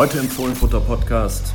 [0.00, 1.52] Heute im Fohlenfutter Podcast.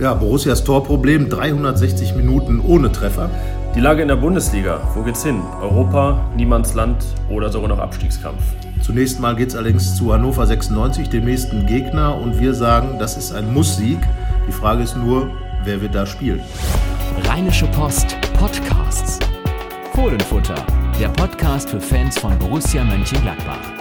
[0.00, 3.30] Ja, Borussias Torproblem, 360 Minuten ohne Treffer.
[3.76, 4.80] Die Lage in der Bundesliga.
[4.96, 5.40] Wo geht's hin?
[5.60, 6.96] Europa, Niemandsland
[7.30, 8.42] oder sogar noch Abstiegskampf?
[8.82, 12.20] Zunächst mal geht's allerdings zu Hannover 96, dem nächsten Gegner.
[12.20, 14.00] Und wir sagen, das ist ein Muss-Sieg.
[14.48, 15.30] Die Frage ist nur,
[15.62, 16.40] wer wird da spielen?
[17.28, 19.20] Rheinische Post Podcasts.
[19.94, 20.66] Fohlenfutter,
[20.98, 23.73] der Podcast für Fans von Borussia Mönchengladbach.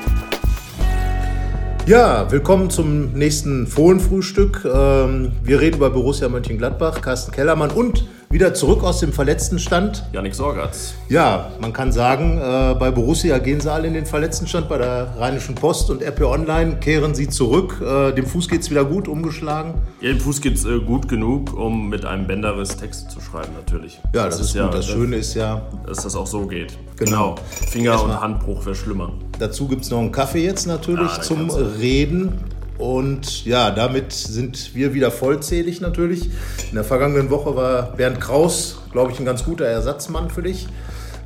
[1.85, 4.63] Ja, willkommen zum nächsten Fohlenfrühstück.
[4.63, 10.03] Ähm, wir reden über Borussia Mönchengladbach, Carsten Kellermann und wieder zurück aus dem Verletztenstand.
[10.11, 10.95] Janik Sorgatz.
[11.07, 15.13] Ja, man kann sagen, äh, bei Borussia gehen sie alle in den Verletztenstand, bei der
[15.19, 17.79] Rheinischen Post und RP Online kehren sie zurück.
[17.79, 19.75] Äh, dem Fuß geht es wieder gut, umgeschlagen.
[20.01, 23.53] Ja, dem Fuß geht es äh, gut genug, um mit einem Bänderriss Texte zu schreiben,
[23.55, 23.99] natürlich.
[24.15, 24.61] Ja, das, das ist, ist, gut.
[24.61, 26.75] Ja, das, Schöne ist ja, dass das auch so geht.
[26.97, 27.35] Genau.
[27.69, 28.15] Finger- Erstmal.
[28.15, 29.11] und Handbruch wäre schlimmer.
[29.37, 32.33] Dazu gibt es noch einen Kaffee jetzt natürlich ah, zum Reden.
[32.77, 36.29] Und ja, damit sind wir wieder vollzählig natürlich.
[36.69, 40.67] In der vergangenen Woche war Bernd Kraus, glaube ich, ein ganz guter Ersatzmann für dich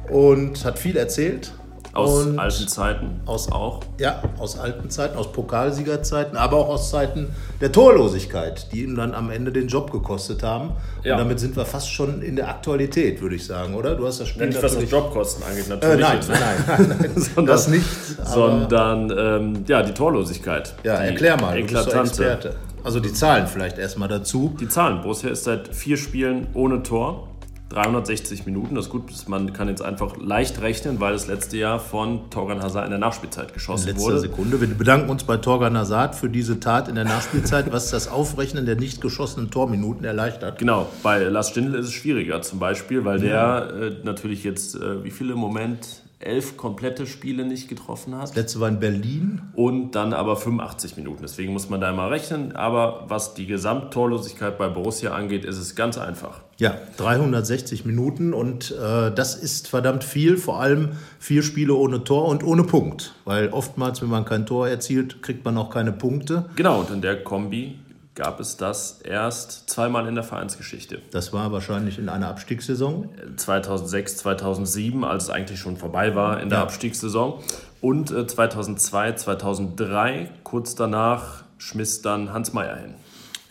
[0.09, 1.53] und hat viel erzählt.
[1.93, 3.81] Aus und alten Zeiten aus, auch?
[3.99, 7.29] Ja, aus alten Zeiten, aus Pokalsiegerzeiten, aber auch aus Zeiten
[7.61, 10.73] der Torlosigkeit, die ihm dann am Ende den Job gekostet haben.
[11.03, 11.13] Ja.
[11.13, 13.95] Und damit sind wir fast schon in der Aktualität, würde ich sagen, oder?
[13.95, 14.47] Du hast das Spiel.
[14.47, 15.97] Nicht, was das Jobkosten angeht, natürlich.
[15.97, 17.85] Äh, nein, nein, nein, nein, sondern, das nicht.
[18.25, 20.75] Sondern ähm, ja, die Torlosigkeit.
[20.83, 21.95] Ja, die erklär mal, eklatante.
[21.95, 22.55] du bist Experte.
[22.83, 24.55] Also die Zahlen vielleicht erstmal dazu.
[24.59, 25.01] Die Zahlen.
[25.01, 27.27] Borussia ist seit vier Spielen ohne Tor.
[27.69, 31.79] 360 Minuten, das ist gut, man kann jetzt einfach leicht rechnen, weil das letzte Jahr
[31.79, 34.19] von Torgan Hazard in der Nachspielzeit geschossen in wurde.
[34.19, 34.61] Sekunde.
[34.61, 38.65] Wir bedanken uns bei Torgan Hazard für diese Tat in der Nachspielzeit, was das Aufrechnen
[38.65, 40.59] der nicht geschossenen Torminuten erleichtert.
[40.59, 43.61] Genau, bei Lars Stindl ist es schwieriger zum Beispiel, weil ja.
[43.61, 48.23] der äh, natürlich jetzt, äh, wie viele im Moment elf komplette Spiele nicht getroffen hat.
[48.23, 49.41] Das letzte war in Berlin.
[49.53, 51.19] Und dann aber 85 Minuten.
[51.21, 52.55] Deswegen muss man da immer rechnen.
[52.55, 56.41] Aber was die Gesamttorlosigkeit bei Borussia angeht, ist es ganz einfach.
[56.57, 60.37] Ja, 360 Minuten und äh, das ist verdammt viel.
[60.37, 63.13] Vor allem vier Spiele ohne Tor und ohne Punkt.
[63.25, 66.45] Weil oftmals, wenn man kein Tor erzielt, kriegt man auch keine Punkte.
[66.55, 67.77] Genau, und in der Kombi
[68.17, 70.99] gab es das erst zweimal in der Vereinsgeschichte.
[71.11, 73.09] Das war wahrscheinlich in einer Abstiegssaison?
[73.37, 76.63] 2006, 2007, als es eigentlich schon vorbei war in der ja.
[76.63, 77.43] Abstiegssaison.
[77.79, 82.95] Und 2002, äh, 2003, kurz danach, schmiss dann Hans Meyer hin.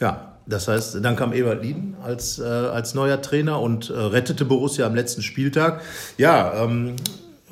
[0.00, 4.44] Ja, das heißt, dann kam Ebert Lieden als, äh, als neuer Trainer und äh, rettete
[4.44, 5.80] Borussia am letzten Spieltag.
[6.18, 6.96] Ja, ähm,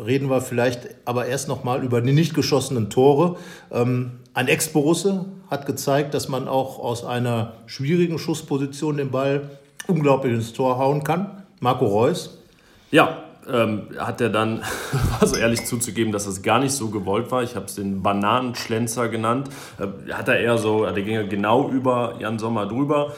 [0.04, 3.36] reden wir vielleicht aber erst noch mal über die nicht geschossenen Tore.
[3.70, 10.34] Ähm, ein Ex-Borusse hat gezeigt, dass man auch aus einer schwierigen Schussposition den Ball unglaublich
[10.34, 11.44] ins Tor hauen kann.
[11.60, 12.38] Marco Reus.
[12.90, 14.62] Ja, ähm, hat er dann,
[15.18, 17.42] war so ehrlich zuzugeben, dass es gar nicht so gewollt war.
[17.42, 19.50] Ich habe es den Bananenschlenzer genannt.
[19.78, 23.12] Äh, hat er eher so, der ging genau über Jan Sommer drüber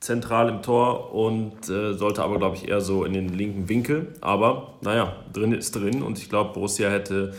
[0.00, 4.14] zentral im Tor und äh, sollte aber, glaube ich, eher so in den linken Winkel.
[4.20, 7.34] Aber naja, drin ist drin und ich glaube, Borussia hätte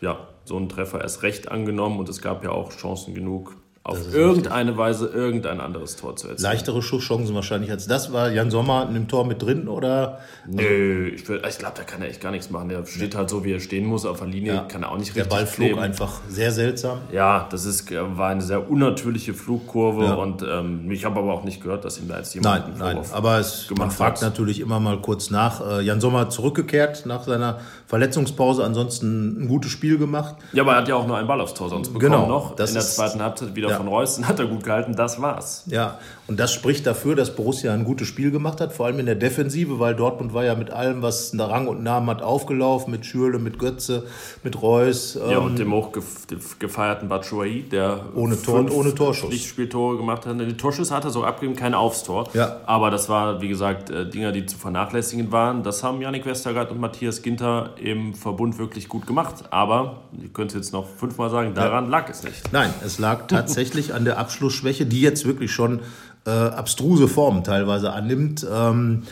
[0.00, 0.18] ja,
[0.50, 4.76] so einen Treffer erst recht angenommen und es gab ja auch Chancen genug, auf irgendeine.
[4.76, 6.50] Weise irgendein anderes Tor zu erzielen.
[6.52, 8.12] Leichtere Schusschancen wahrscheinlich als das.
[8.12, 10.20] War Jan Sommer in dem Tor mit drin oder?
[10.46, 12.68] Nö, ich, ich glaube, da kann er echt gar nichts machen.
[12.68, 14.04] Der steht halt so, wie er stehen muss.
[14.04, 14.60] Auf der Linie ja.
[14.64, 15.80] kann er auch nicht der richtig Der Ball flog kleben.
[15.80, 16.98] einfach sehr seltsam.
[17.10, 20.14] Ja, das ist, war eine sehr unnatürliche Flugkurve ja.
[20.14, 23.04] und ähm, ich habe aber auch nicht gehört, dass ihm da jetzt jemand Nein, nein,
[23.12, 24.22] aber es, man fragt hat.
[24.22, 25.78] natürlich immer mal kurz nach.
[25.78, 30.36] Äh, Jan Sommer zurückgekehrt nach seiner Verletzungspause, ansonsten ein gutes Spiel gemacht.
[30.52, 32.50] Ja, aber er hat ja auch nur einen Ball aufs Tor sonst bekommen genau, noch.
[32.52, 33.76] In der zweiten Halbzeit wieder ja.
[33.76, 35.64] von Reus, dann hat er gut gehalten, das war's.
[35.66, 35.98] Ja,
[36.30, 39.16] und das spricht dafür, dass Borussia ein gutes Spiel gemacht hat, vor allem in der
[39.16, 43.40] Defensive, weil Dortmund war ja mit allem, was Rang und Namen hat, aufgelaufen, mit Schürle,
[43.40, 44.04] mit Götze,
[44.44, 45.16] mit Reus.
[45.16, 49.28] Ja, ähm, und dem hochgefeierten Batshuayi, der ohne Tor und ohne Torschuss.
[49.28, 50.38] Lichtspieltore gemacht hat.
[50.38, 52.28] Die Torschüsse hat er so abgegeben, kein aufs Tor.
[52.32, 52.60] Ja.
[52.64, 55.64] Aber das war, wie gesagt, äh, Dinger, die zu vernachlässigen waren.
[55.64, 59.46] Das haben Janik Westergaard und Matthias Ginter im Verbund wirklich gut gemacht.
[59.50, 61.90] Aber, ich könnte es jetzt noch fünfmal sagen, daran ja.
[61.90, 62.52] lag es nicht.
[62.52, 65.80] Nein, es lag tatsächlich an der Abschlussschwäche, die jetzt wirklich schon
[66.26, 68.46] äh, abstruse Formen teilweise annimmt.
[68.50, 69.04] Ähm,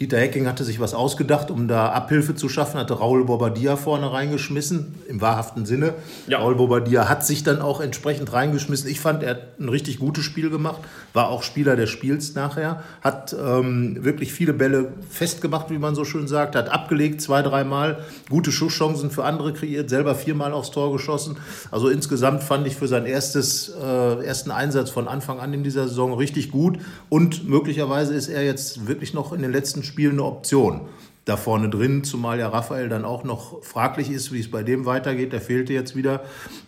[0.00, 4.10] Dieter Hecking hatte sich was ausgedacht, um da Abhilfe zu schaffen, hatte Raul Bobadilla vorne
[4.10, 5.92] reingeschmissen, im wahrhaften Sinne.
[6.26, 6.38] Ja.
[6.38, 8.88] Raul Bobadilla hat sich dann auch entsprechend reingeschmissen.
[8.88, 10.80] Ich fand, er hat ein richtig gutes Spiel gemacht,
[11.12, 16.06] war auch Spieler des Spiels nachher, hat ähm, wirklich viele Bälle festgemacht, wie man so
[16.06, 20.92] schön sagt, hat abgelegt zwei, dreimal, gute Schusschancen für andere kreiert, selber viermal aufs Tor
[20.92, 21.36] geschossen.
[21.70, 25.88] Also insgesamt fand ich für seinen erstes, äh, ersten Einsatz von Anfang an in dieser
[25.88, 26.78] Saison richtig gut
[27.10, 30.82] und möglicherweise ist er jetzt wirklich noch in den letzten Spiel eine Option.
[31.26, 34.86] da vorne drin, zumal ja Raphael dann auch noch fraglich ist, wie es bei dem
[34.86, 35.32] weitergeht.
[35.32, 36.24] Der fehlte jetzt wieder.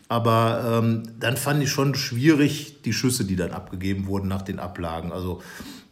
[0.08, 4.58] Aber ähm, dann fand ich schon schwierig die Schüsse, die dann abgegeben wurden nach den
[4.58, 5.10] Ablagen.
[5.10, 5.40] Also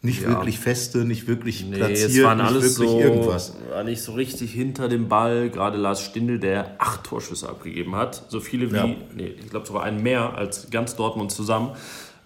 [0.01, 0.29] nicht ja.
[0.29, 3.53] wirklich feste, nicht wirklich nee, platziert, es waren nicht alles wirklich so, irgendwas.
[3.69, 5.49] War nicht so richtig hinter dem Ball.
[5.49, 8.23] Gerade Lars Stindl, der acht Torschüsse abgegeben hat.
[8.29, 8.85] So viele wie, ja.
[9.15, 11.71] nee, ich glaube sogar einen mehr als ganz Dortmund zusammen.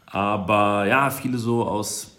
[0.06, 2.12] Aber ja, viele so aus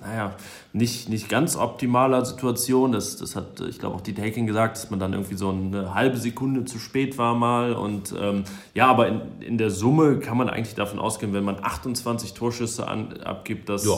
[0.00, 0.34] naja,
[0.76, 2.92] nicht, nicht ganz optimaler Situation.
[2.92, 5.94] Das, das hat, ich glaube, auch die Taking gesagt, dass man dann irgendwie so eine
[5.94, 7.72] halbe Sekunde zu spät war mal.
[7.72, 8.44] Und ähm,
[8.74, 12.86] ja, aber in, in der Summe kann man eigentlich davon ausgehen, wenn man 28 Torschüsse
[12.86, 13.94] an, abgibt, dass ja.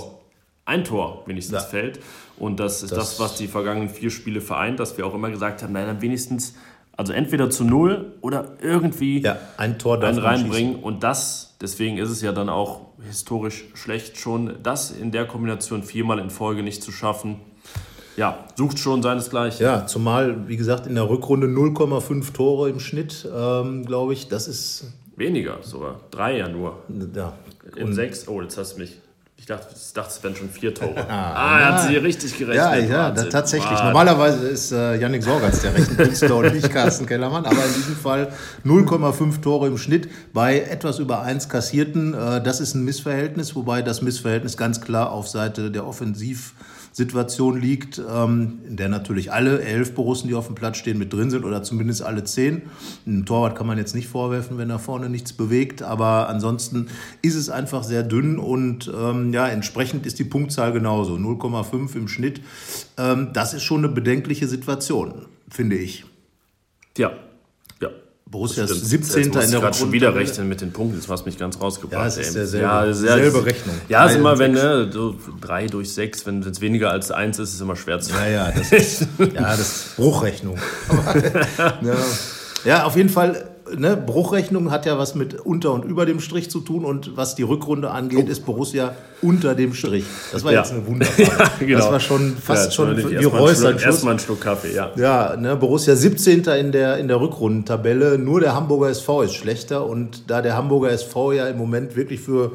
[0.67, 1.69] ein Tor wenigstens ja.
[1.69, 1.99] fällt.
[2.39, 5.31] Und das ist das, das, was die vergangenen vier Spiele vereint, dass wir auch immer
[5.31, 6.55] gesagt haben, naja, dann wenigstens,
[6.97, 10.77] also entweder zu null oder irgendwie ja, ein Tor einen reinbringen.
[10.77, 15.83] Und das, deswegen ist es ja dann auch historisch schlecht schon, das in der Kombination
[15.83, 17.41] viermal in Folge nicht zu schaffen.
[18.17, 19.65] Ja, sucht schon seinesgleichen.
[19.65, 24.49] Ja, zumal, wie gesagt, in der Rückrunde 0,5 Tore im Schnitt, ähm, glaube ich, das
[24.49, 24.93] ist.
[25.17, 26.01] Weniger sogar.
[26.11, 26.79] Drei ja nur.
[27.15, 27.35] Ja.
[27.77, 28.27] In sechs.
[28.27, 29.01] Oh, jetzt hast du mich.
[29.39, 30.97] Ich dachte, ich dachte, es wären schon vier Tore.
[31.09, 32.57] ah, ah er hat sie richtig gerechnet.
[32.57, 33.71] Ja, ja tatsächlich.
[33.71, 33.87] Wahnsinn.
[33.87, 37.47] Normalerweise ist äh, Yannick Sorgatz der Rechenkünstler und nicht Carsten Kellermann.
[37.47, 38.33] Aber in diesem Fall
[38.67, 42.15] 0,5 Tore im Schnitt bei etwas über 1 kassierten.
[42.15, 46.53] Äh, das ist ein Missverhältnis, wobei das Missverhältnis ganz klar auf Seite der Offensiv-
[46.99, 51.13] Situation liegt, ähm, in der natürlich alle elf Borussen, die auf dem Platz stehen, mit
[51.13, 52.63] drin sind oder zumindest alle zehn.
[53.07, 56.89] Ein Torwart kann man jetzt nicht vorwerfen, wenn er vorne nichts bewegt, aber ansonsten
[57.23, 62.09] ist es einfach sehr dünn und ähm, ja, entsprechend ist die Punktzahl genauso, 0,5 im
[62.09, 62.41] Schnitt.
[62.97, 66.05] Ähm, das ist schon eine bedenkliche Situation, finde ich.
[66.97, 67.13] Ja,
[68.31, 69.25] Borussia ist 17.
[69.25, 72.01] Jetzt in der gerade schon wieder rechnen mit den Punkten, das hast mich ganz rausgebracht.
[72.01, 73.75] Ja, es ist derselbe, ja, selbe Rechnung.
[73.89, 77.51] Ja, ist immer, wenn ne, so drei durch sechs, wenn es weniger als eins ist,
[77.51, 78.13] ist es immer schwer zu.
[78.13, 80.59] Ja, ja, das ist, ja, das ist Bruchrechnung.
[81.83, 81.95] ja.
[82.65, 86.51] ja, auf jeden Fall ne, Bruchrechnung hat ja was mit unter und über dem Strich
[86.51, 88.31] zu tun und was die Rückrunde angeht, oh.
[88.31, 90.05] ist Borussia unter dem Strich.
[90.33, 90.61] Das war ja.
[90.61, 91.23] jetzt eine wunderbare.
[91.39, 91.79] ja, genau.
[91.79, 94.91] Das war schon fast ja, schon wie Reus Erstmal einen Schluck Kaffee, ja.
[94.97, 96.45] Ja, ne, Borussia 17.
[96.45, 98.19] in der, in der Rückrundentabelle.
[98.19, 102.21] Nur der Hamburger SV ist schlechter und da der Hamburger SV ja im Moment wirklich
[102.21, 102.53] für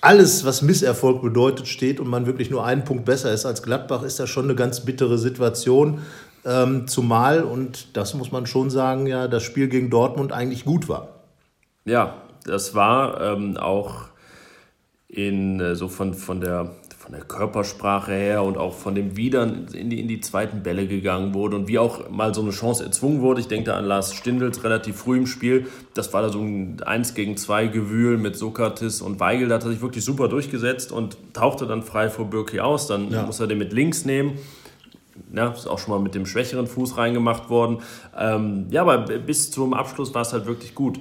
[0.00, 4.02] alles, was Misserfolg bedeutet, steht und man wirklich nur einen Punkt besser ist als Gladbach,
[4.02, 6.00] ist das schon eine ganz bittere Situation.
[6.46, 10.88] Ähm, zumal, und das muss man schon sagen, ja, das Spiel gegen Dortmund eigentlich gut
[10.88, 11.08] war.
[11.84, 14.04] Ja, das war ähm, auch
[15.08, 19.66] in, äh, so von, von, der, von der Körpersprache her und auch von dem Wiedern
[19.72, 22.84] in die, in die zweiten Bälle gegangen wurde und wie auch mal so eine Chance
[22.84, 23.40] erzwungen wurde.
[23.40, 25.66] Ich denke da an Lars Stindels relativ früh im Spiel.
[25.94, 29.48] Das war da so ein 1 gegen 2 Gewühl mit Sokrates und Weigel.
[29.48, 32.86] Da hat er sich wirklich super durchgesetzt und tauchte dann frei vor Birki aus.
[32.86, 33.26] Dann ja.
[33.26, 34.38] muss er den mit links nehmen
[35.36, 37.78] ja, ist auch schon mal mit dem schwächeren Fuß reingemacht worden.
[38.18, 40.98] Ähm, ja, aber bis zum Abschluss war es halt wirklich gut,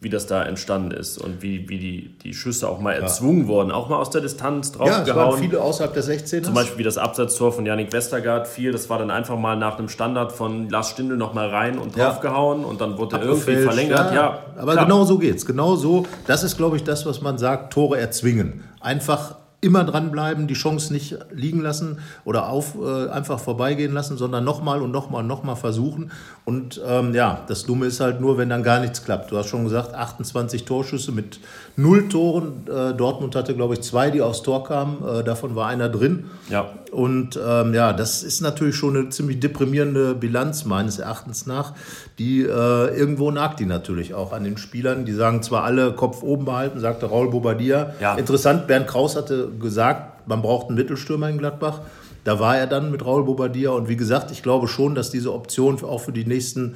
[0.00, 3.48] wie das da entstanden ist und wie, wie die, die Schüsse auch mal erzwungen ja.
[3.48, 5.06] wurden, auch mal aus der Distanz draufgehauen.
[5.06, 8.46] Ja, es waren viele außerhalb der 16 Zum Beispiel wie das Abseitstor von Yannick Westergaard
[8.46, 11.78] fiel, das war dann einfach mal nach einem Standard von Lars Stindl noch mal rein
[11.78, 14.12] und draufgehauen und dann wurde er irgendwie verlängert.
[14.12, 14.84] Ja, ja aber klar.
[14.84, 15.44] genau so geht's.
[15.44, 18.62] Genau so, das ist glaube ich das, was man sagt, Tore erzwingen.
[18.80, 24.44] Einfach immer dranbleiben, die Chance nicht liegen lassen oder auf, äh, einfach vorbeigehen lassen, sondern
[24.44, 26.12] nochmal und nochmal und nochmal versuchen.
[26.44, 29.32] Und ähm, ja, das Dumme ist halt nur, wenn dann gar nichts klappt.
[29.32, 31.40] Du hast schon gesagt, 28 Torschüsse mit
[31.78, 32.66] null Toren.
[32.66, 34.98] Äh, Dortmund hatte, glaube ich, zwei, die aufs Tor kamen.
[35.06, 36.24] Äh, davon war einer drin.
[36.50, 36.74] Ja.
[36.90, 41.74] Und ähm, ja, das ist natürlich schon eine ziemlich deprimierende Bilanz meines Erachtens nach.
[42.18, 45.04] Die äh, irgendwo nagt die natürlich auch an den Spielern.
[45.04, 47.94] Die sagen zwar alle Kopf oben behalten, sagte Raul Bobadilla.
[48.00, 48.16] Ja.
[48.16, 51.80] Interessant, Bernd Kraus hatte gesagt, man braucht einen Mittelstürmer in Gladbach.
[52.24, 53.70] Da war er dann mit Raul Bobadilla.
[53.70, 56.74] Und wie gesagt, ich glaube schon, dass diese Option auch für die nächsten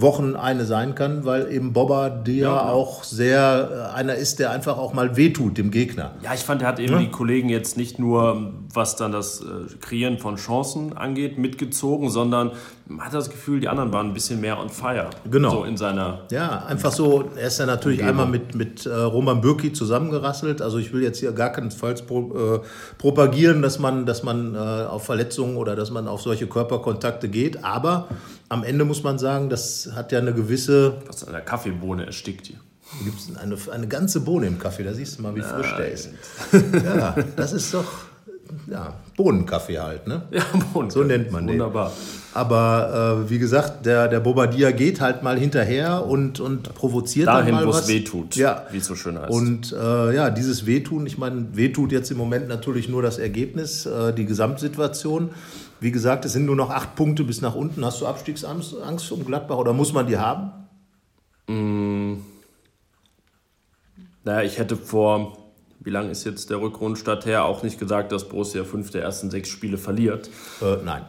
[0.00, 4.50] Wochen eine sein kann, weil eben Bobba der ja, auch sehr äh, einer ist, der
[4.50, 6.12] einfach auch mal wehtut dem Gegner.
[6.22, 6.98] Ja, ich fand, er hat eben ja.
[6.98, 12.52] die Kollegen jetzt nicht nur, was dann das äh, Kreieren von Chancen angeht, mitgezogen, sondern
[12.90, 15.10] man hat das Gefühl, die anderen waren ein bisschen mehr on fire.
[15.30, 15.50] Genau.
[15.50, 16.22] So in seiner.
[16.32, 17.30] Ja, einfach so.
[17.36, 18.20] Er ist ja natürlich Umgebung.
[18.20, 20.60] einmal mit, mit äh, Roman Bürki zusammengerasselt.
[20.60, 22.60] Also ich will jetzt hier gar keinesfalls pro, äh,
[22.98, 27.64] propagieren, dass man, dass man äh, auf Verletzungen oder dass man auf solche Körperkontakte geht.
[27.64, 28.08] Aber
[28.48, 30.94] am Ende muss man sagen, das hat ja eine gewisse.
[31.06, 32.58] Was an der Kaffeebohne erstickt hier.
[32.98, 35.76] Da gibt es eine, eine ganze Bohne im Kaffee, da siehst du mal, wie frisch
[35.76, 36.10] der ist.
[36.84, 37.84] Ja, das ist doch
[38.66, 40.22] ja, Bohnenkaffee halt, ne?
[40.32, 40.42] Ja,
[40.72, 40.90] Bohnenkaffee.
[40.90, 41.60] So nennt man den.
[41.60, 41.92] Wunderbar.
[42.32, 47.54] Aber äh, wie gesagt, der, der Bobadilla geht halt mal hinterher und, und provoziert Dahin,
[47.54, 47.82] dann mal wo was.
[47.82, 48.66] es weh tut, Ja.
[48.70, 49.30] wie es so schön heißt.
[49.30, 53.84] Und äh, ja, dieses Wehtun, ich meine, wehtut jetzt im Moment natürlich nur das Ergebnis,
[53.84, 55.30] äh, die Gesamtsituation.
[55.80, 57.84] Wie gesagt, es sind nur noch acht Punkte bis nach unten.
[57.84, 60.52] Hast du Abstiegsangst Angst um Gladbach oder muss man die haben?
[64.24, 65.36] Naja, ich hätte vor,
[65.80, 69.30] wie lange ist jetzt der Rückrundstart her, auch nicht gesagt, dass Borussia fünf der ersten
[69.30, 70.28] sechs Spiele verliert.
[70.62, 71.02] Äh, nein.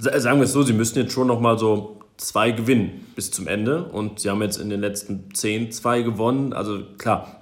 [0.00, 3.30] Sa- Sagen wir es so, sie müssen jetzt schon noch mal so zwei gewinnen bis
[3.30, 3.84] zum Ende.
[3.84, 6.52] Und sie haben jetzt in den letzten zehn zwei gewonnen.
[6.52, 7.36] Also klar,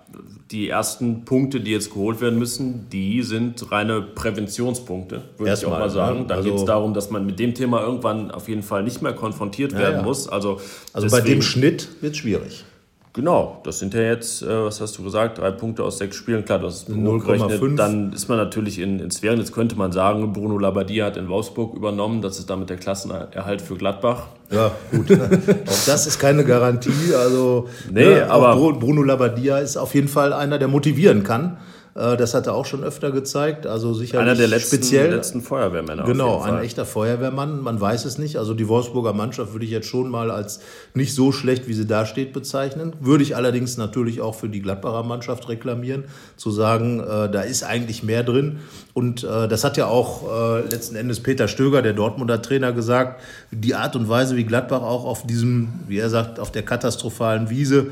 [0.51, 5.71] die ersten Punkte, die jetzt geholt werden müssen, die sind reine Präventionspunkte, würde ich auch
[5.71, 6.21] mal sagen.
[6.21, 6.27] ne?
[6.27, 9.03] Da Also- geht es darum, dass man mit dem Thema irgendwann auf jeden Fall nicht
[9.03, 10.03] mehr konfrontiert werden ja.
[10.03, 10.29] muss.
[10.29, 10.61] Also,
[10.93, 12.65] Also bei dem Schnitt wird es schwierig.
[13.19, 16.45] Genau, das sind ja jetzt, äh, was hast du gesagt, drei Punkte aus sechs Spielen.
[16.45, 17.21] Klar, das ist 0,5.
[17.25, 17.77] hochgerechnet.
[17.77, 19.41] Dann ist man natürlich in, in Sphären.
[19.41, 22.23] Jetzt könnte man sagen, Bruno Labbadia hat in Wolfsburg übernommen.
[22.23, 24.27] Das ist damit der Klassenerhalt für Gladbach.
[24.53, 25.11] Ja, gut.
[25.67, 26.93] auch das ist keine Garantie.
[27.13, 31.57] Also, Nee, ne, aber- Bru- Bruno Labbadia ist auf jeden Fall einer, der motivieren kann.
[31.99, 33.67] Äh, Das hat er auch schon öfter gezeigt.
[33.67, 35.11] Also sicherlich Einer der letzten, speziell.
[35.15, 36.05] letzten Feuerwehrmänner.
[36.05, 37.61] Genau, ein echter Feuerwehrmann.
[37.61, 38.37] Man weiß es nicht.
[38.37, 40.61] Also die Wolfsburger Mannschaft würde ich jetzt schon mal als
[40.95, 42.93] nicht so schlecht, wie sie da steht, bezeichnen.
[43.01, 46.05] Würde ich allerdings natürlich auch für die Gladbacher Mannschaft reklamieren,
[46.37, 48.61] zu sagen, äh, da ist eigentlich mehr drin.
[48.95, 53.21] Und äh, das hat ja auch äh, letzten Endes Peter Stöger, der Dortmunder Trainer, gesagt.
[53.51, 57.51] Die Art und Weise, wie Gladbach auch auf diesem, wie er sagt, auf der katastrophalen
[57.51, 57.89] Wiese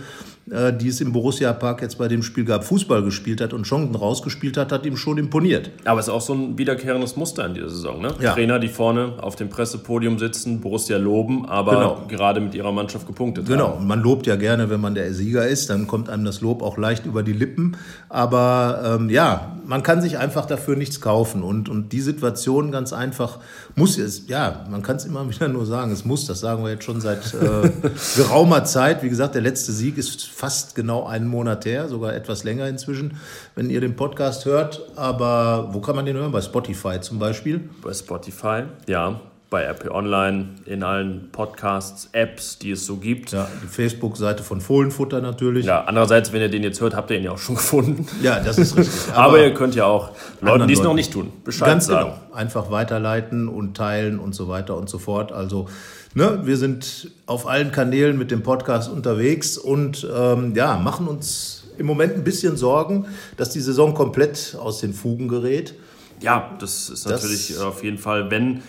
[0.51, 3.65] äh, die es im Borussia Park jetzt bei dem Spiel gab, Fußball gespielt hat und
[3.65, 5.71] Chancen rausgespielt hat, hat ihm schon imponiert.
[5.85, 8.01] Aber es ist auch so ein wiederkehrendes Muster in dieser Saison.
[8.01, 8.15] Ne?
[8.21, 8.33] Ja.
[8.35, 12.03] Trainer, die vorne auf dem Pressepodium sitzen, Borussia loben, aber Genau.
[12.09, 13.79] gerade mit ihrer Mannschaft gepunktet Genau, haben.
[13.83, 16.63] und man lobt ja gerne, wenn man der Sieger ist, dann kommt einem das Lob
[16.63, 17.77] auch leicht über die Lippen.
[18.09, 21.43] Aber ähm, ja, man kann sich einfach dafür nichts kaufen.
[21.43, 23.39] Und, und die Situation ganz einfach
[23.77, 26.71] muss es, ja, man kann es immer wieder nur sagen, es muss, das sagen wir
[26.71, 27.71] jetzt schon seit äh,
[28.17, 29.03] geraumer Zeit.
[29.03, 33.19] Wie gesagt, der letzte Sieg ist fast genau einen Monat her, sogar etwas länger inzwischen,
[33.55, 34.81] wenn ihr den Podcast hört.
[34.97, 36.33] Aber wo kann man den hören?
[36.33, 37.69] Bei Spotify zum Beispiel.
[37.83, 39.21] Bei Spotify, ja.
[39.49, 43.31] Bei RP Online, in allen Podcasts, Apps, die es so gibt.
[43.31, 45.67] Ja, die Facebook-Seite von Fohlenfutter natürlich.
[45.67, 48.07] Ja, andererseits, wenn ihr den jetzt hört, habt ihr ihn ja auch schon gefunden.
[48.23, 49.13] Ja, das ist richtig.
[49.15, 50.11] Aber, ihr könnt ja auch
[50.41, 52.11] Leuten, die es noch nicht tun, Bescheid Ganz sagen.
[52.11, 52.35] genau.
[52.37, 55.31] Einfach weiterleiten und teilen und so weiter und so fort.
[55.31, 55.69] Also,
[56.15, 61.63] ne, wir sind auf allen Kanälen mit dem Podcast unterwegs und ähm, ja, machen uns
[61.79, 65.75] im Moment ein bisschen Sorgen, dass die Saison komplett aus den Fugen gerät.
[66.21, 68.63] Ja, das ist Das- natürlich auf jeden Fall, wenn,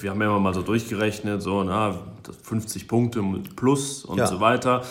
[0.00, 1.94] wir haben ja immer mal so durchgerechnet, so na,
[2.42, 3.22] 50 Punkte
[3.56, 4.26] plus und Ja.
[4.26, 4.82] so weiter.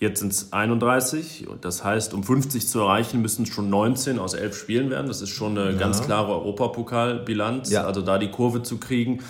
[0.00, 4.18] Jetzt sind es 31 und das heißt, um 50 zu erreichen, müssen es schon 19
[4.18, 5.06] aus 11 Spielen werden.
[5.06, 7.84] Das ist schon eine ganz klare Europapokalbilanz, Ja.
[7.84, 9.20] also da die Kurve zu kriegen.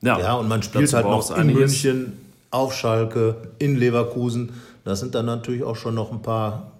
[0.00, 1.46] Ja, Ja, und man spielt halt noch in.
[1.52, 2.12] München,
[2.50, 4.50] auf Schalke, in Leverkusen.
[4.84, 6.71] Das sind dann natürlich auch schon noch ein paar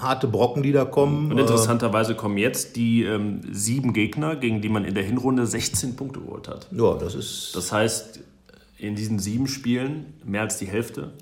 [0.00, 1.30] harte Brocken, die da kommen.
[1.30, 5.96] Und interessanterweise kommen jetzt die ähm, sieben Gegner, gegen die man in der Hinrunde 16
[5.96, 6.68] Punkte geholt hat.
[6.72, 8.20] Äh, ja, das ist Das heißt,
[8.78, 11.12] in diesen sieben Spielen mehr als die Hälfte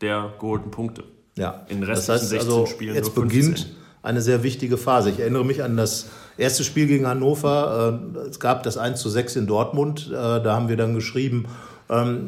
[0.00, 1.04] der geholten Punkte.
[1.36, 3.28] Ja, In den das restlichen heißt 16 also, Spielen jetzt nur 15.
[3.28, 3.66] beginnt
[4.02, 5.10] eine sehr wichtige Phase.
[5.10, 8.00] Ich erinnere mich an das erste Spiel gegen Hannover.
[8.16, 10.08] Äh, Es gab das 1 zu 6 in Dortmund.
[10.10, 11.46] Äh, Da haben wir dann geschrieben,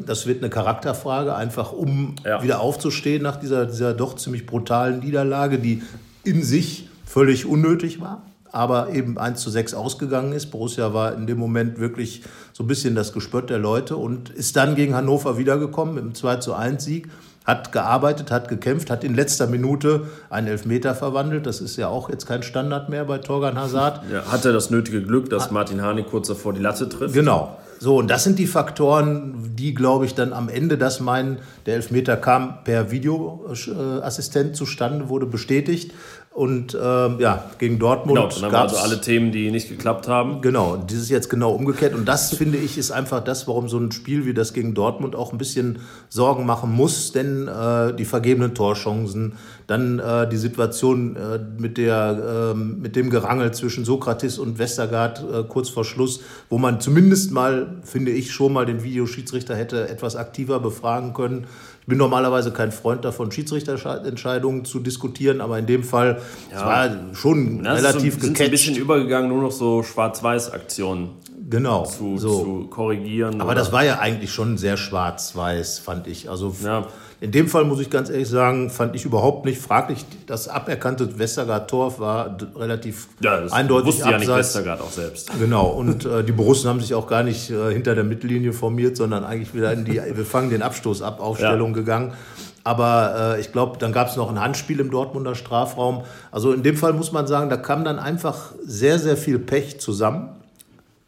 [0.05, 2.41] das wird eine Charakterfrage, einfach um Ja.
[2.43, 5.83] wieder aufzustehen nach dieser, dieser doch ziemlich brutalen Niederlage, die
[6.23, 8.21] in sich völlig unnötig war.
[8.51, 10.47] Aber eben 1 zu 6 ausgegangen ist.
[10.47, 14.55] Borussia war in dem Moment wirklich so ein bisschen das Gespött der Leute und ist
[14.55, 17.09] dann gegen Hannover wiedergekommen mit einem 2 zu 1 Sieg
[17.47, 21.45] hat gearbeitet, hat gekämpft, hat in letzter Minute einen Elfmeter verwandelt.
[21.45, 24.01] Das ist ja auch jetzt kein Standard mehr bei Torgan Hazard.
[24.11, 27.13] Ja, hatte das nötige Glück, dass Martin Hane kurz davor die Latte trifft.
[27.13, 27.57] Genau.
[27.79, 31.75] So, und das sind die Faktoren, die, glaube ich, dann am Ende das meinen, der
[31.75, 35.93] Elfmeter kam per Videoassistent zustande, wurde bestätigt.
[36.37, 40.07] Und ähm, ja, gegen Dortmund Genau, dann haben wir also alle Themen, die nicht geklappt
[40.07, 40.41] haben.
[40.41, 41.95] Genau, ist jetzt genau umgekehrt.
[41.95, 45.15] Und das, finde ich, ist einfach das, warum so ein Spiel wie das gegen Dortmund
[45.15, 45.79] auch ein bisschen
[46.09, 47.11] Sorgen machen muss.
[47.11, 49.33] Denn äh, die vergebenen Torchancen,
[49.65, 55.23] dann äh, die Situation äh, mit, der, ähm, mit dem Gerangel zwischen Sokrates und Westergaard
[55.33, 59.89] äh, kurz vor Schluss, wo man zumindest mal, finde ich, schon mal den Videoschiedsrichter hätte
[59.89, 61.47] etwas aktiver befragen können.
[61.87, 66.21] Ich bin normalerweise kein Freund davon, Schiedsrichterentscheidungen zu diskutieren, aber in dem Fall,
[66.53, 68.51] es war schon Ja, so, relativ so ein gecatcht.
[68.51, 71.11] bisschen übergegangen, nur noch so Schwarz-Weiß-Aktionen
[71.49, 71.85] Genau.
[71.85, 72.43] zu, so.
[72.43, 73.39] zu korrigieren.
[73.39, 76.29] Aber oder- das war ja eigentlich schon sehr schwarz-weiß, fand ich.
[76.29, 76.87] Also Ja.
[77.19, 80.05] In dem Fall muss ich ganz ehrlich sagen, fand ich überhaupt nicht fraglich.
[80.27, 84.27] Das aberkannte Westergaard-Tor war relativ Ja, das eindeutig wusste ja nicht.
[84.27, 85.31] Westergaard auch selbst.
[85.39, 88.97] Genau, und äh, die Borussen haben sich auch gar nicht äh, hinter der Mittellinie formiert,
[88.97, 92.13] sondern eigentlich wieder in die Wir fangen den Abstoß ab Aufstellung gegangen.
[92.63, 96.03] Aber äh, ich glaube, dann gab es noch ein Handspiel im Dortmunder Strafraum.
[96.31, 99.79] Also in dem Fall muss man sagen, da kam dann einfach sehr, sehr viel Pech
[99.79, 100.29] zusammen.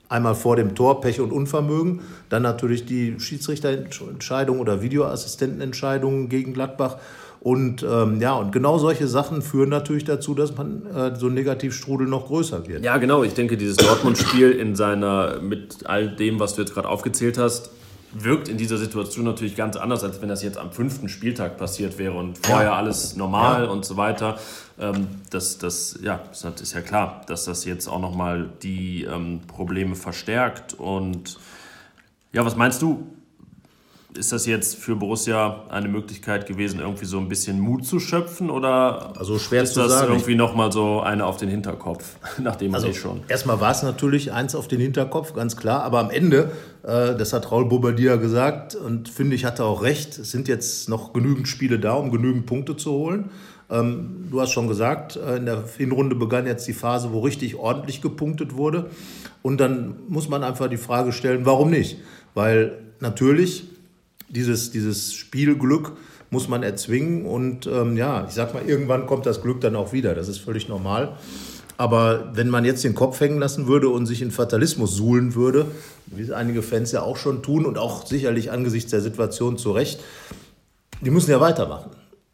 [0.10, 6.98] Einmal vor dem Tor Pech und Unvermögen, dann natürlich die Schiedsrichterentscheidung oder Videoassistentenentscheidungen gegen Gladbach.
[7.42, 11.36] Und ähm, ja, und genau solche Sachen führen natürlich dazu, dass man äh, so ein
[11.36, 12.84] Negativstrudel noch größer wird.
[12.84, 13.24] Ja, genau.
[13.24, 17.70] Ich denke, dieses Dortmund-Spiel in seiner, mit all dem, was du jetzt gerade aufgezählt hast,
[18.12, 21.98] wirkt in dieser Situation natürlich ganz anders, als wenn das jetzt am fünften Spieltag passiert
[21.98, 23.70] wäre und vorher alles normal Ja.
[23.70, 24.39] und so weiter.
[24.80, 29.42] Ähm, das, das, ja, das ist ja klar, dass das jetzt auch nochmal die ähm,
[29.48, 30.74] Probleme verstärkt.
[30.74, 31.38] Und
[32.34, 33.06] ja, was meinst du?
[34.18, 38.50] Ist das jetzt für Borussia eine Möglichkeit gewesen, irgendwie so ein bisschen Mut zu schöpfen?
[38.50, 40.13] Oder Also schwer ist zu das sagen.
[40.13, 43.22] irgendwie nochmal so eine auf den Hinterkopf, nachdem man Also eh schon.
[43.28, 45.84] erstmal war es natürlich eins auf den Hinterkopf, ganz klar.
[45.84, 46.51] Aber am Ende,
[46.82, 50.48] äh, das hat Raul Bobadilla gesagt und finde ich, hat er auch recht, es sind
[50.48, 53.30] jetzt noch genügend Spiele da, um genügend Punkte zu holen.
[53.70, 57.58] Ähm, du hast schon gesagt, äh, in der Hinrunde begann jetzt die Phase, wo richtig
[57.58, 58.89] ordentlich gepunktet wurde.
[59.44, 61.98] Und dann muss man einfach die Frage stellen, warum nicht?
[62.34, 63.66] Weil natürlich
[64.29, 65.91] dieses, dieses Spielglück
[66.31, 69.93] muss man erzwingen und ähm, ja, ich sag mal, irgendwann kommt das Glück dann auch
[69.93, 70.13] wieder.
[70.15, 71.17] Das ist völlig normal.
[71.77, 75.65] Aber wenn man jetzt den Kopf hängen lassen würde und sich in Fatalismus suhlen würde,
[76.07, 79.71] wie es einige Fans ja auch schon tun und auch sicherlich angesichts der Situation zu
[79.71, 80.00] Recht,
[81.01, 81.91] die müssen ja weitermachen.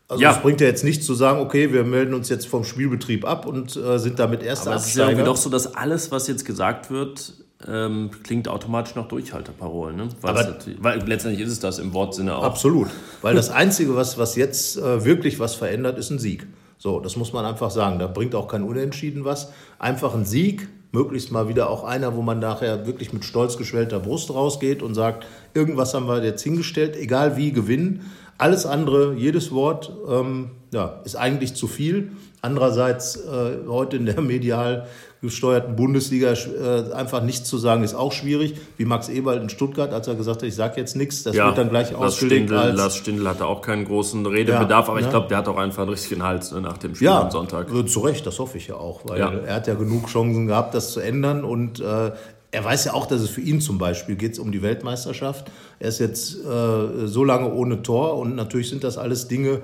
[0.08, 0.32] Also Ja.
[0.36, 3.46] es bringt ja jetzt nichts zu sagen, okay, wir melden uns jetzt vom Spielbetrieb ab
[3.46, 5.26] und äh, sind damit erste Aber es ist ja irgendwie Absteiger.
[5.36, 7.34] doch so, dass alles, was jetzt gesagt wird,
[7.68, 9.96] ähm, klingt automatisch nach Durchhalteparolen.
[9.96, 10.10] Ne?
[10.22, 12.44] Weil, Aber- weil letztendlich ist es das im Wortsinne auch.
[12.44, 12.88] Absolut.
[13.22, 16.46] Weil das Einzige, was, was jetzt äh, wirklich was verändert, ist ein Sieg.
[16.78, 17.98] So, das muss man einfach sagen.
[18.00, 19.52] Da bringt auch kein Unentschieden was.
[19.80, 24.00] Einfach ein Sieg, möglichst mal wieder auch einer, wo man nachher wirklich mit stolz geschwellter
[24.00, 28.12] Brust rausgeht und sagt, irgendwas haben wir jetzt hingestellt, egal wie, gewinnen.
[28.38, 32.12] Alles andere, jedes Wort, ähm, ja, ist eigentlich zu viel.
[32.42, 34.88] Andererseits äh, heute in der medial
[35.26, 38.56] gesteuerten Bundesliga äh, einfach nichts zu sagen, ist auch schwierig.
[38.78, 41.58] Wie Max Eberl in Stuttgart, als er gesagt hat, ich sage jetzt nichts, das wird
[41.58, 45.06] dann gleich ausgelegt Stindl, als Lars Stindl hatte auch keinen großen Redebedarf, Ja, aber ich
[45.06, 45.12] ne?
[45.12, 47.72] glaube, der hat auch einfach einen richtigen Hals ne, nach dem Spiel Ja, am Sonntag.
[47.74, 49.32] äh, zu Recht, das hoffe ich ja auch, weil Ja.
[49.32, 52.12] er hat ja genug Chancen gehabt, das zu ändern und äh,
[52.52, 55.52] er weiß ja auch, dass es für ihn zum Beispiel geht um die Weltmeisterschaft.
[55.80, 59.60] Er ist jetzt äh, so lange ohne Tor und natürlich sind das alles Dinge,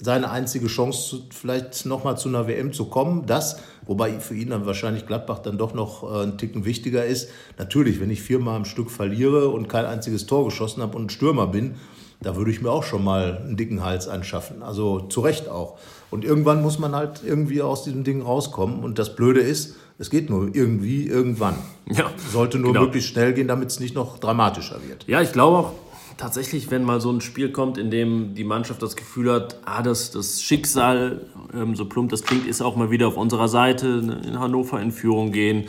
[0.00, 3.26] seine einzige Chance, zu, vielleicht nochmal zu einer WM zu kommen.
[3.26, 7.28] Das, wobei für ihn dann wahrscheinlich Gladbach dann doch noch äh, ein Ticken wichtiger ist.
[7.58, 11.10] Natürlich, wenn ich viermal am Stück verliere und kein einziges Tor geschossen habe und ein
[11.10, 11.74] Stürmer bin,
[12.22, 14.62] da würde ich mir auch schon mal einen dicken Hals anschaffen.
[14.62, 15.78] Also zu Recht auch.
[16.10, 18.82] Und irgendwann muss man halt irgendwie aus diesem Ding rauskommen.
[18.82, 21.56] Und das Blöde ist, es geht nur irgendwie, irgendwann.
[21.90, 22.86] Ja, Sollte nur genau.
[22.86, 25.04] möglichst schnell gehen, damit es nicht noch dramatischer wird.
[25.06, 25.72] Ja, ich glaube auch
[26.20, 29.82] tatsächlich, wenn mal so ein Spiel kommt, in dem die Mannschaft das Gefühl hat, ah,
[29.82, 31.22] das, das Schicksal,
[31.54, 34.80] ähm, so plump das klingt, ist auch mal wieder auf unserer Seite, ne, in Hannover
[34.80, 35.64] in Führung gehen,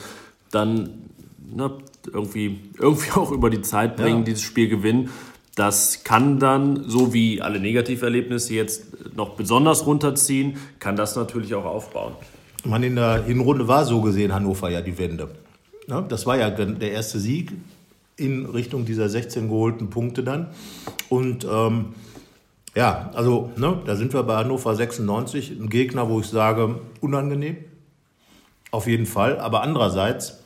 [0.52, 0.90] dann
[1.54, 1.72] ne,
[2.12, 4.24] irgendwie, irgendwie auch über die Zeit bringen, Ja.
[4.26, 5.10] dieses Spiel gewinnen.
[5.56, 11.66] Das kann dann, so wie alle Negativerlebnisse jetzt noch besonders runterziehen, kann das natürlich auch
[11.66, 12.14] aufbauen.
[12.64, 15.30] Man in der Hinrunde war so gesehen Hannover ja die Wende.
[15.88, 16.06] Ne?
[16.08, 17.54] Das war ja der erste Sieg
[18.18, 20.48] in Richtung dieser 16 geholten Punkte dann.
[21.10, 21.94] Und ähm,
[22.76, 27.58] ja, also ne, da sind wir bei Hannover 96, ein Gegner, wo ich sage, unangenehm.
[28.72, 29.38] Auf jeden Fall.
[29.40, 30.42] Aber andererseits,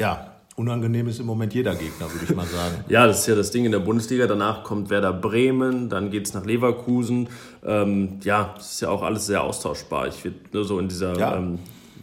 [0.00, 2.74] ja, unangenehm ist im Moment jeder Gegner, würde ich mal sagen.
[2.88, 4.26] Ja, das ist ja das Ding in der Bundesliga.
[4.26, 7.28] Danach kommt Werder Bremen, dann geht es nach Leverkusen.
[7.64, 10.08] Ähm, ja, das ist ja auch alles sehr austauschbar.
[10.08, 11.36] Ich würde nur so in dieser, Ja.
[11.36, 11.60] ähm,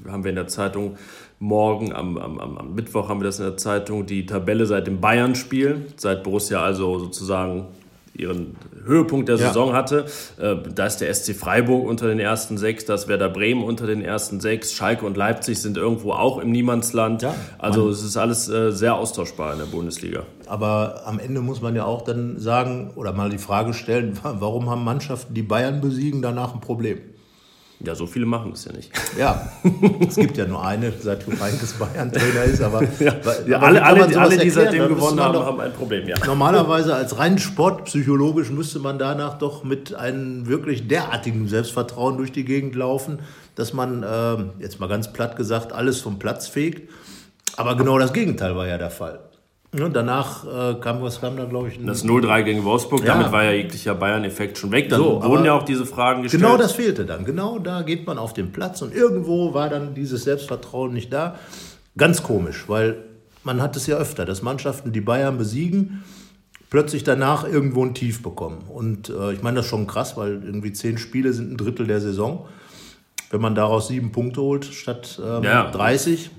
[0.07, 0.95] haben wir in der Zeitung
[1.39, 4.99] morgen, am, am, am Mittwoch haben wir das in der Zeitung, die Tabelle seit dem
[4.99, 7.65] Bayern-Spiel, seit Borussia also sozusagen
[8.15, 9.47] ihren Höhepunkt der Ja.
[9.47, 10.05] Saison hatte.
[10.39, 13.85] Äh, da ist der SC Freiburg unter den ersten sechs, da ist Werder Bremen unter
[13.85, 17.21] den ersten sechs, Schalke und Leipzig sind irgendwo auch im Niemandsland.
[17.21, 20.23] Ja, also es ist alles äh, sehr austauschbar in der Bundesliga.
[20.47, 24.69] Aber am Ende muss man ja auch dann sagen oder mal die Frage stellen, warum
[24.69, 26.99] haben Mannschaften, die Bayern besiegen, danach ein Problem?
[27.79, 28.91] Ja, so viele machen das ja nicht.
[29.17, 29.51] Ja,
[30.07, 33.13] es gibt ja nur eine, seit Jupp Heynckes Bayern-Trainer ist, aber, Ja,
[33.47, 36.15] ja, alle, alle, alle die seitdem gewonnen haben, haben ein Problem, ja.
[36.25, 42.45] Normalerweise als rein sportpsychologisch müsste man danach doch mit einem wirklich derartigen Selbstvertrauen durch die
[42.45, 43.19] Gegend laufen,
[43.55, 46.89] dass man, ähm, jetzt mal ganz platt gesagt, alles vom Platz fegt.
[47.57, 49.19] Aber genau das Gegenteil war ja der Fall.
[49.77, 51.79] Ne, danach äh, kam, was kam da, glaube ich?
[51.85, 53.13] Das 0-3 gegen Wolfsburg, Ja.
[53.13, 54.89] damit war ja jeglicher Bayern-Effekt schon weg.
[54.89, 56.41] Dann So, wurden ja auch diese Fragen gestellt.
[56.41, 57.25] Genau das fehlte dann.
[57.25, 61.35] Genau da geht man auf den Platz und irgendwo war dann dieses Selbstvertrauen nicht da.
[61.95, 62.97] Ganz komisch, weil
[63.43, 66.03] man hat es ja öfter, dass Mannschaften, die Bayern besiegen,
[66.71, 68.63] plötzlich danach irgendwo ein Tief bekommen.
[68.67, 71.85] Und äh, ich meine das ist schon krass, weil irgendwie zehn Spiele sind ein Drittel
[71.85, 72.47] der Saison.
[73.29, 75.69] Wenn man daraus sieben Punkte holt statt ähm, Ja.
[75.69, 76.31] 30.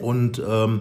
[0.00, 0.80] Und ähm,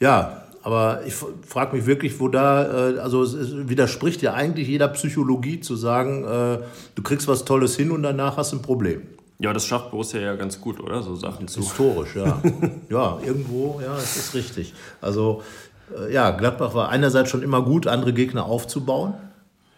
[0.00, 4.68] ja, aber ich frage mich wirklich, wo da, äh, also es, es widerspricht ja eigentlich
[4.68, 6.58] jeder Psychologie zu sagen, äh,
[6.94, 9.00] du kriegst was Tolles hin und danach hast du ein Problem.
[9.38, 11.00] Ja, das schafft Borussia ja ganz gut, oder?
[11.02, 11.60] So Sachen zu.
[11.60, 12.42] Historisch, ja.
[12.90, 14.74] ja, irgendwo, ja, das ist richtig.
[15.00, 15.42] Also,
[15.96, 19.14] äh, ja, Gladbach war einerseits schon immer gut, andere Gegner aufzubauen.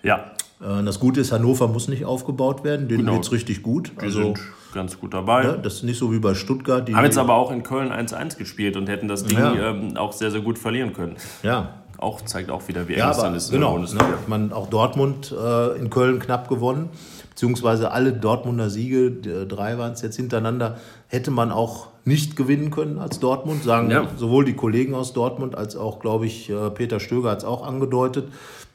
[0.02, 3.14] Ja, Äh, das Gute ist, Hannover muss nicht aufgebaut werden, denen Genau.
[3.14, 3.92] geht's richtig gut.
[4.00, 4.40] die Also, sind
[4.72, 5.44] ganz gut dabei.
[5.44, 6.86] ja, das ist nicht so wie bei Stuttgart.
[6.86, 9.54] Die, Haben jetzt aber auch in Köln 1-1 gespielt und hätten das Ding Ja.
[9.70, 11.16] ähm, auch sehr, sehr gut verlieren können.
[11.42, 13.78] ja, Auch zeigt auch wieder, wie eng es dann ist in der genau.
[13.78, 13.86] Ne?
[14.22, 16.88] Ich meine, auch Dortmund äh, in Köln knapp gewonnen,
[17.28, 19.10] beziehungsweise alle Dortmunder Siege,
[19.46, 20.78] drei waren es jetzt hintereinander,
[21.08, 24.08] hätte man auch nicht gewinnen können als Dortmund, sagen Ja.
[24.16, 27.66] sowohl die Kollegen aus Dortmund als auch, glaube ich, äh, Peter Stöger hat es auch
[27.66, 28.28] angedeutet,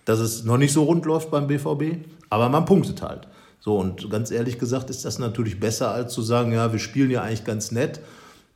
[0.05, 3.27] dass es noch nicht so rund läuft beim BVB, aber man punktet halt.
[3.59, 7.09] So, und ganz ehrlich gesagt ist das natürlich besser, als zu sagen, ja, wir spielen
[7.09, 7.99] ja eigentlich ganz nett,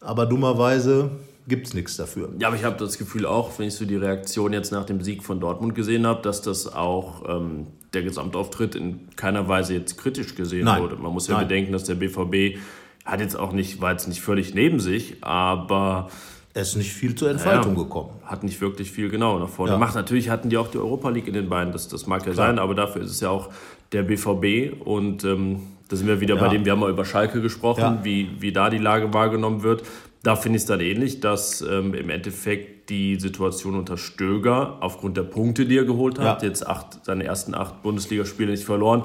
[0.02, 1.10] aber dummerweise
[1.48, 2.30] gibt es nichts dafür.
[2.38, 5.02] Ja, aber ich habe das Gefühl auch, wenn ich so die Reaktion jetzt nach dem
[5.02, 9.98] Sieg von Dortmund gesehen habe, dass das auch ähm, der Gesamtauftritt in keiner Weise jetzt
[9.98, 10.84] kritisch gesehen Nein.
[10.84, 10.96] wurde.
[10.98, 11.48] Man muss ja Nein.
[11.48, 12.60] bedenken, dass der BVB
[13.04, 16.10] hat jetzt auch nicht, war jetzt nicht völlig neben sich, aber
[16.54, 17.84] Es ist nicht viel zur Entfaltung Ja.
[17.84, 18.10] gekommen.
[18.26, 19.78] hat nicht wirklich viel genau nach vorne Ja.
[19.78, 19.96] gemacht.
[19.96, 22.60] Natürlich hatten die auch die Europa League in den Beinen, das, das mag ja sein,
[22.60, 23.50] aber dafür ist es ja auch
[23.92, 26.52] der BVB und ähm, da sind wir wieder bei Ja.
[26.52, 28.00] dem, wir haben mal über Schalke gesprochen, Ja.
[28.04, 29.84] wie, wie da die Lage wahrgenommen wird.
[30.22, 35.16] Da finde ich es dann ähnlich, dass ähm, im Endeffekt die Situation unter Stöger aufgrund
[35.18, 36.48] der Punkte, die er geholt hat, Ja.
[36.48, 39.04] jetzt acht, seine ersten acht Bundesligaspiele nicht verloren,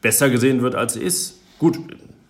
[0.00, 1.40] besser gesehen wird, als sie ist.
[1.58, 1.78] Gut,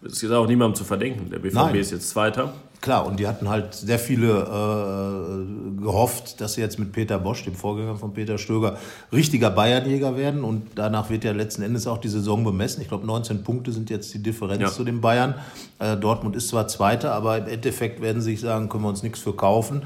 [0.04, 1.30] es ist auch niemandem zu verdenken.
[1.30, 1.74] Der BVB Nein.
[1.76, 2.54] ist jetzt Zweiter.
[2.82, 7.44] Klar, und die hatten halt sehr viele äh, gehofft, dass sie jetzt mit Peter Bosch,
[7.44, 8.76] dem Vorgänger von Peter Stöger,
[9.12, 10.42] richtiger Bayernjäger werden.
[10.42, 12.82] Und danach wird ja letzten Endes auch die Saison bemessen.
[12.82, 14.68] Ich glaube, 19 Punkte sind jetzt die Differenz Ja.
[14.68, 15.36] zu den Bayern.
[15.78, 19.04] Äh, Dortmund ist zwar Zweiter, aber im Endeffekt werden sie sich sagen, können wir uns
[19.04, 19.84] nichts für kaufen.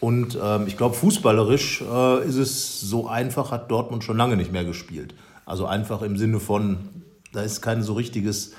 [0.00, 4.52] Und ähm, ich glaube, fußballerisch äh, ist es so einfach, hat Dortmund schon lange nicht
[4.52, 5.14] mehr gespielt.
[5.44, 6.78] Also einfach im Sinne von,
[7.34, 8.52] da ist kein so richtiges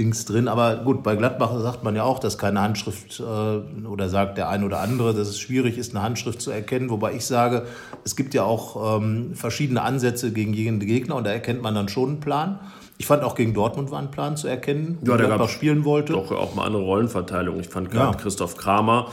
[0.00, 0.48] Dings drin.
[0.48, 4.48] Aber gut, bei Gladbach sagt man ja auch, dass keine Handschrift äh, oder sagt der
[4.48, 6.88] ein oder andere, dass es schwierig ist, eine Handschrift zu erkennen.
[6.90, 7.66] Wobei ich sage,
[8.02, 11.88] es gibt ja auch ähm, verschiedene Ansätze gegen jeden Gegner und da erkennt man dann
[11.88, 12.58] schon einen Plan.
[12.96, 16.14] Ich fand auch gegen Dortmund war ein Plan zu erkennen, Ja, da Gladbach spielen wollte.
[16.14, 17.60] Doch auch mal andere Rollenverteilung.
[17.60, 18.22] Ich fand gerade Ja.
[18.22, 19.06] Christoph Kramer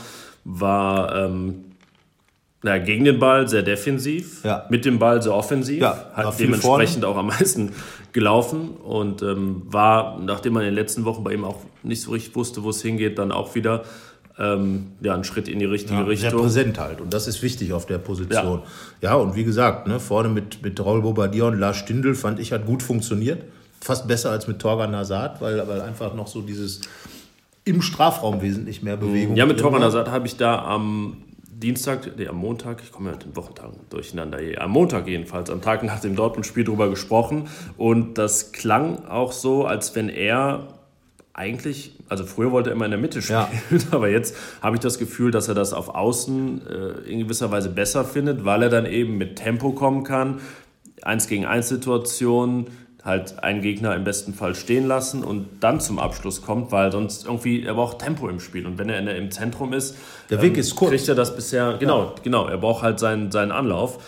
[0.44, 1.64] war ähm,
[2.62, 4.66] na, gegen den Ball sehr defensiv, Ja.
[4.68, 7.72] mit dem Ball sehr offensiv, Ja, hat dementsprechend auch am meisten
[8.12, 12.10] gelaufen und ähm, war, nachdem man in den letzten Wochen bei ihm auch nicht so
[12.10, 13.84] richtig wusste, wo es hingeht, dann auch wieder
[14.40, 16.40] ähm, ja, ein Schritt in die richtige Ja, sehr Richtung.
[16.42, 17.00] präsent halt.
[17.00, 18.62] Und das ist wichtig auf der Position.
[19.00, 22.52] Ja, und wie gesagt, ne, vorne mit, mit Raul Bobadilla und Lars Stindl fand ich
[22.52, 23.42] hat gut funktioniert.
[23.80, 26.80] Fast besser als mit Torgan Hazard, weil, weil einfach noch so dieses
[27.64, 29.82] im Strafraum wesentlich mehr Bewegung Ja, mit Torgan.
[29.82, 31.16] Hazard habe ich da am
[31.60, 35.50] Dienstag, nee, am Montag, ich komme ja mit den Wochentagen durcheinander hier, am Montag jedenfalls,
[35.50, 37.48] am Tag nach dem Dortmund-Spiel drüber gesprochen.
[37.76, 40.68] Und das klang auch so, als wenn er
[41.32, 43.78] eigentlich, also früher wollte er immer in der Mitte spielen, Ja.
[43.90, 47.70] aber jetzt habe ich das Gefühl, dass er das auf Außen äh, in gewisser Weise
[47.70, 50.40] besser findet, weil er dann eben mit Tempo kommen kann,
[51.02, 52.66] eins gegen eins Situationen,
[53.04, 57.24] halt einen Gegner im besten Fall stehen lassen und dann zum Abschluss kommt, weil sonst
[57.26, 59.96] irgendwie, er braucht Tempo im Spiel und wenn er in der, im Zentrum ist,
[60.30, 60.90] Der Weg ist kurz.
[60.90, 63.98] kriegt er das bisher, genau, genau, er braucht halt seinen, seinen Anlauf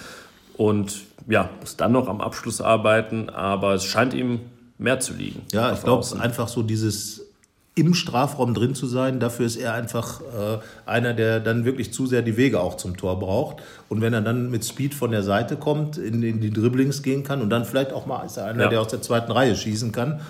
[0.57, 4.41] und ja, muss dann noch am Abschluss arbeiten, aber es scheint ihm
[4.79, 5.43] mehr zu liegen.
[5.53, 6.21] Ja, ich glaube, Außen.
[6.21, 7.30] einfach so dieses
[7.81, 12.07] im Strafraum drin zu sein, dafür ist er einfach äh, einer, der dann wirklich zu
[12.07, 13.57] sehr die Wege auch zum Tor braucht.
[13.89, 17.25] Und wenn er dann mit Speed von der Seite kommt, in, in die Dribblings gehen
[17.25, 18.69] kann und dann vielleicht auch mal ist er einer, Ja.
[18.69, 20.21] der aus der zweiten Reihe schießen kann,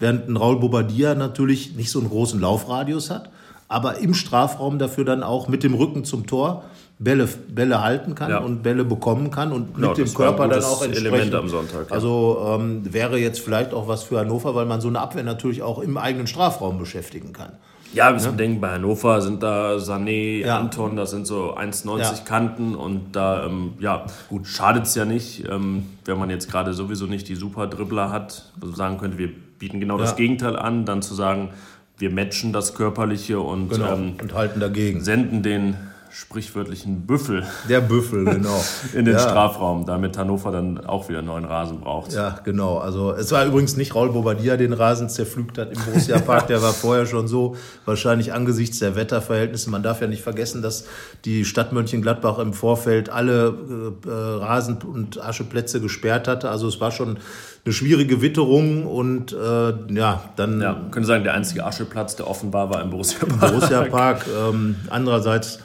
[0.00, 3.30] während ein Raul Bobadilla natürlich nicht so einen großen Laufradius hat,
[3.68, 6.64] aber im Strafraum dafür dann auch mit dem Rücken zum Tor
[7.02, 8.38] Bälle, Bälle halten kann Ja.
[8.38, 10.96] und Bälle bekommen kann und Genau, mit dem das Körper dann auch entsprechend.
[11.14, 11.94] Element am Sonntag, ja.
[11.94, 15.62] Also ähm, wäre jetzt vielleicht auch was für Hannover, weil man so eine Abwehr natürlich
[15.62, 17.52] auch im eigenen Strafraum beschäftigen kann.
[17.94, 20.58] Ja, wir müssen bedenken, bei Hannover sind da Sané, Ja.
[20.58, 22.24] Anton, das sind so 1,90 Ja.
[22.24, 26.72] Kanten und da, ähm, ja, gut, schadet es ja nicht, ähm, wenn man jetzt gerade
[26.72, 30.16] sowieso nicht die super Dribbler hat, also sagen könnte, wir bieten genau das Ja.
[30.16, 31.50] Gegenteil an, dann zu sagen,
[31.98, 33.92] wir matchen das Körperliche und Genau.
[33.92, 35.02] ähm, und halten dagegen.
[35.02, 35.76] senden den
[36.12, 37.44] sprichwörtlichen Büffel.
[37.68, 38.62] Der Büffel, genau.
[38.94, 39.20] in den ja.
[39.20, 42.12] Strafraum, damit Hannover dann auch wieder einen neuen Rasen braucht.
[42.12, 42.78] Ja, genau.
[42.78, 46.48] Also es war übrigens nicht Raul Bobadilla, den Rasen zerpflügt hat im Borussia Park.
[46.48, 49.70] Der war vorher schon so, wahrscheinlich angesichts der Wetterverhältnisse.
[49.70, 50.86] Man darf ja nicht vergessen, dass
[51.24, 53.54] die Stadt Mönchengladbach im Vorfeld alle
[54.04, 56.50] äh, Rasen- und Ascheplätze gesperrt hatte.
[56.50, 57.18] Also es war schon
[57.64, 60.60] eine schwierige Witterung und äh, ja, dann.
[60.60, 63.52] Ja, man könnte sagen, der einzige Ascheplatz, der offenbar war im Borussia Park.
[63.52, 64.26] Borussia Park.
[64.36, 65.60] Ähm, andererseits,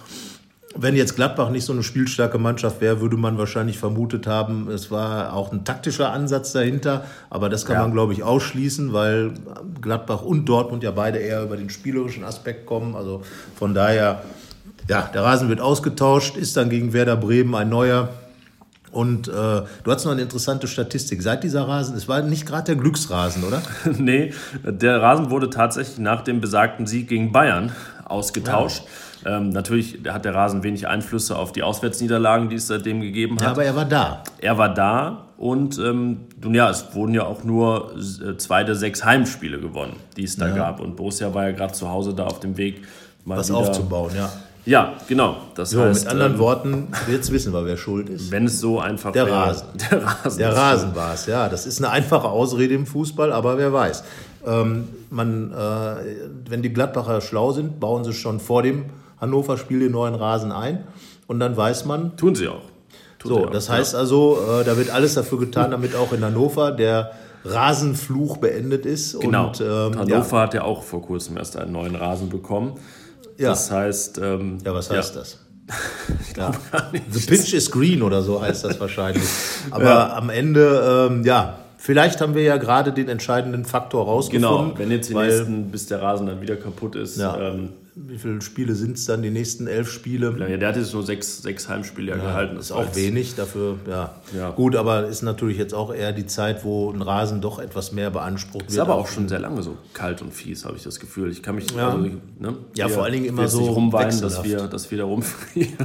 [0.79, 4.91] wenn jetzt Gladbach nicht so eine spielstarke Mannschaft wäre, würde man wahrscheinlich vermutet haben, es
[4.91, 7.05] war auch ein taktischer Ansatz dahinter.
[7.29, 7.81] Aber das kann Ja.
[7.81, 9.31] man, glaube ich, ausschließen, weil
[9.81, 12.95] Gladbach und Dortmund ja beide eher über den spielerischen Aspekt kommen.
[12.95, 13.23] Also
[13.55, 14.21] von daher,
[14.87, 18.09] ja, der Rasen wird ausgetauscht, ist dann gegen Werder Bremen ein neuer.
[18.91, 21.21] Und äh, du hast noch eine interessante Statistik.
[21.21, 23.61] Seit dieser Rasen, es war nicht gerade der Glücksrasen, oder?
[23.97, 27.71] nee, der Rasen wurde tatsächlich nach dem besagten Sieg gegen Bayern
[28.05, 28.83] ausgetauscht.
[29.27, 33.43] Ähm, natürlich hat der Rasen wenig Einflüsse auf die Auswärtsniederlagen, die es seitdem gegeben hat.
[33.43, 34.23] Ja, aber er war da.
[34.39, 38.75] er war da und ähm, nun ja, es wurden ja auch nur äh, zwei der
[38.75, 40.79] sechs Heimspiele gewonnen, die es da gab.
[40.79, 42.81] Und Borussia war ja gerade zu Hause da auf dem Weg,
[43.25, 44.31] mal Was wieder- aufzubauen, ja.
[44.65, 45.37] Ja, genau.
[45.55, 48.31] Das So, heißt, mit anderen ähm, Worten, jetzt wissen wir, wer schuld ist.
[48.31, 49.35] wenn es so einfach Der wäre.
[49.37, 49.67] Rasen.
[49.91, 50.37] Der Rasen.
[50.39, 51.47] Der Rasen war es, ja.
[51.47, 54.03] Das ist eine einfache Ausrede im Fußball, aber wer weiß.
[54.45, 55.55] Ähm, man, äh,
[56.49, 58.85] wenn die Gladbacher schlau sind, bauen sie schon vor dem
[59.19, 60.85] Hannover-Spiel den neuen Rasen ein.
[61.27, 62.61] Und dann weiß man, Tun sie auch.
[63.19, 63.75] Tun sie so, auch, das ja.
[63.75, 67.11] heißt also, äh, da wird alles dafür getan, damit auch in Hannover der
[67.43, 69.19] Rasenfluch beendet ist.
[69.19, 69.47] Genau.
[69.47, 72.73] Und, ähm, Hannover hat ja auch vor kurzem erst einen neuen Rasen bekommen.
[73.37, 73.49] Ja.
[73.49, 75.39] Das heißt, ähm, Ja, was heißt das?
[76.37, 76.51] Ja.
[77.11, 79.23] The pitch is green oder so heißt das wahrscheinlich.
[79.71, 84.75] Aber am Ende, ähm, ja, vielleicht haben wir ja gerade den entscheidenden Faktor rausgefunden.
[84.75, 87.17] Genau, wenn jetzt die weil, nächsten, bis der Rasen dann wieder kaputt ist.
[87.17, 87.37] Ja.
[87.37, 87.69] Ähm,
[88.05, 89.21] Wie viele Spiele sind es dann?
[89.21, 90.35] Die nächsten elf Spiele?
[90.39, 92.57] ja, der hat jetzt nur sechs, sechs Heimspiele ja, gehalten.
[92.57, 94.15] ist auch wenig dafür, ja.
[94.35, 94.51] Ja.
[94.51, 98.11] Gut, aber ist natürlich jetzt auch eher die Zeit, wo ein Rasen doch etwas mehr
[98.11, 98.71] beansprucht wird.
[98.71, 101.31] Ist aber auch schon sehr lange so kalt und fies, habe ich das Gefühl.
[101.31, 101.71] Ich kann mich.
[101.71, 101.89] Ja.
[101.89, 105.77] Also, ne, Ja, vor allen Dingen immer so rumweinen, dass wir, dass wir da rumfrieren.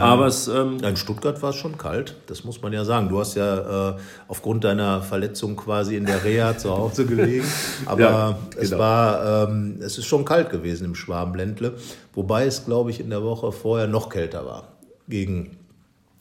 [0.00, 0.46] Aber es.
[0.48, 3.08] Ähm, in Stuttgart war es schon kalt, das muss man ja sagen.
[3.08, 3.96] Du hast ja äh,
[4.28, 7.44] aufgrund deiner Verletzung quasi in der Reha zu Hause gelegen.
[7.86, 8.80] Aber Ja, es genau.
[8.80, 11.74] war, ähm, es ist schon kalt gewesen im Schwabenländle.
[12.14, 14.64] Wobei es, glaube ich, in der Woche vorher noch kälter war.
[15.08, 15.56] Gegen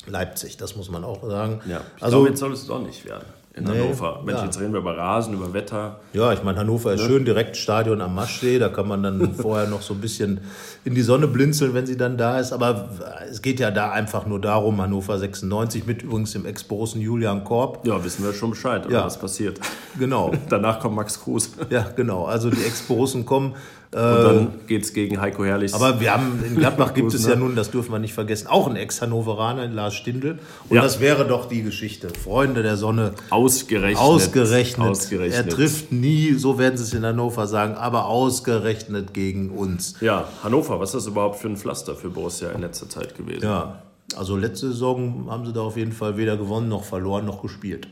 [0.08, 1.60] Leipzig, das muss man auch sagen.
[1.67, 3.25] ja, also, glaube, jetzt soll es doch nicht werden
[3.58, 4.21] in Nee, Hannover.
[4.25, 4.45] Mensch, ja.
[4.45, 6.01] jetzt reden wir über Rasen, über Wetter.
[6.12, 8.60] ja, ich meine, Hannover ist schön, direkt Stadion am Maschsee.
[8.60, 10.41] Da kann man dann vorher noch so ein bisschen
[10.84, 12.51] in die Sonne blinzeln, wenn sie dann da ist.
[12.51, 12.89] Aber
[13.31, 17.88] es geht ja da einfach nur darum, Hannover 96 mit übrigens dem Ex-Borussen Julian Korb.
[17.88, 19.05] Ja, wissen wir schon Bescheid, Ja.
[19.05, 19.58] was passiert.
[19.97, 20.34] Genau.
[20.49, 21.51] Danach kommt Max Kruse.
[21.69, 22.25] Ja, genau.
[22.25, 23.55] Also die Ex-Borussen kommen.
[23.95, 25.73] Und dann geht es gegen Heiko Herrlichs.
[25.73, 27.38] Aber wir haben in Gladbach gibt es ja ne?
[27.38, 30.39] nun, das dürfen wir nicht vergessen, auch einen Ex-Hannoveraner, Lars Stindl.
[30.67, 30.81] Und Ja.
[30.81, 32.10] das wäre doch die Geschichte.
[32.10, 33.13] Freunde der Sonne.
[33.29, 33.97] ausgerechnet.
[34.01, 34.88] Ausgerechnet.
[34.89, 35.45] Ausgerechnet.
[35.47, 39.95] Er trifft nie, so werden sie es in Hannover sagen, aber ausgerechnet gegen uns.
[40.01, 43.43] Ja, Hannover, was ist das überhaupt für ein Pflaster für Borussia in letzter Zeit gewesen?
[43.43, 43.81] Ja.
[44.17, 47.88] Also letzte Saison haben sie da auf jeden Fall weder gewonnen noch verloren noch gespielt.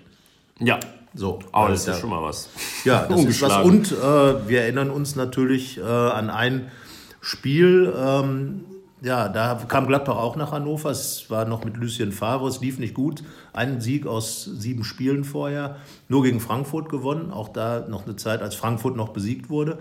[0.59, 0.79] Ja.
[1.15, 1.39] So.
[1.51, 2.49] Aber das ist ja ja schon mal was.
[2.85, 3.63] Ja, das ist was.
[3.63, 6.71] Und äh, wir erinnern uns natürlich äh, an ein
[7.21, 7.93] Spiel.
[7.97, 8.65] Ähm,
[9.03, 10.89] ja, da kam Gladbach auch nach Hannover.
[10.89, 12.47] Es war noch mit Lucien Favre.
[12.47, 13.23] Es lief nicht gut.
[13.51, 15.75] Ein Sieg aus sieben Spielen vorher.
[16.07, 17.31] Nur gegen Frankfurt gewonnen.
[17.31, 19.77] Auch da noch eine Zeit, als Frankfurt noch besiegt wurde.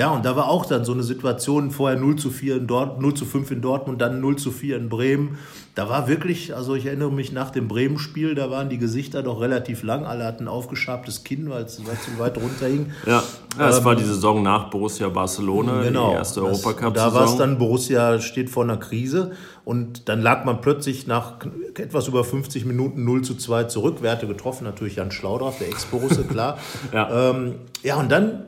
[0.00, 3.02] Ja, und da war auch dann so eine Situation, vorher 0 zu 4 in Dort,
[3.02, 5.36] 0 zu 5 in Dortmund, dann 0 zu 4 in Bremen.
[5.74, 9.42] Da war wirklich, also ich erinnere mich nach dem Bremen-Spiel, da waren die Gesichter doch
[9.42, 10.06] relativ lang.
[10.06, 11.82] Alle hatten aufgeschabtes Kinn, weil es zu
[12.18, 12.92] weit runterhing.
[13.04, 13.22] Ja,
[13.58, 16.08] ja es war die Saison nach Borussia Barcelona, Genau.
[16.12, 16.94] die erste Das- Europacup-Saison.
[16.94, 19.32] Da war es dann, Borussia steht vor einer Krise
[19.66, 21.34] und dann lag man plötzlich nach
[21.76, 23.98] etwas über 50 Minuten 0 zu 2 zurück.
[24.00, 24.64] Wer hatte getroffen?
[24.64, 26.56] Natürlich Jan Schlaudraff, der Ex-Borusse, klar.
[26.94, 27.30] Ja.
[27.30, 28.46] Ähm, ja, und dann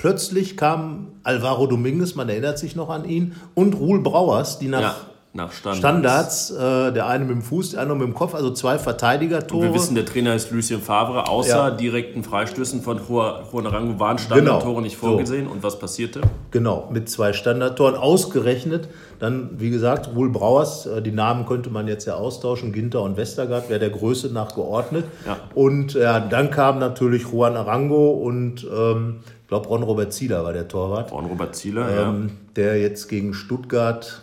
[0.00, 4.80] plötzlich kam Alvaro Dominguez, man erinnert sich noch an ihn, und Ruhl Brauers, die nach
[4.80, 4.94] ja,
[5.32, 5.78] nach Standards.
[5.78, 9.62] Standards, äh, der eine mit dem Fuß, der andere mit dem Kopf, also zwei Verteidiger-Tore.
[9.66, 11.28] Wir wissen, der Trainer ist Lucien Favre.
[11.28, 11.70] Außer Ja.
[11.70, 14.80] direkten Freistößen von Juan Arango waren Standardtore Genau.
[14.80, 15.06] nicht So.
[15.06, 15.46] vorgesehen.
[15.46, 16.22] Und was passierte?
[16.50, 18.88] Genau, mit zwei Standardtoren ausgerechnet.
[19.20, 23.16] Dann, wie gesagt, Ruhl Brauers, äh, die Namen könnte man jetzt ja austauschen, Ginter und
[23.16, 25.04] Westergaard, wäre der Größe nach geordnet.
[25.26, 25.36] Ja.
[25.54, 30.68] Und ja, dann kam natürlich Juan Arango und ähm, glaube Ron Robert Zieler war der
[30.68, 34.22] Torwart, Braun Robert Zieler, ähm, der jetzt gegen Stuttgart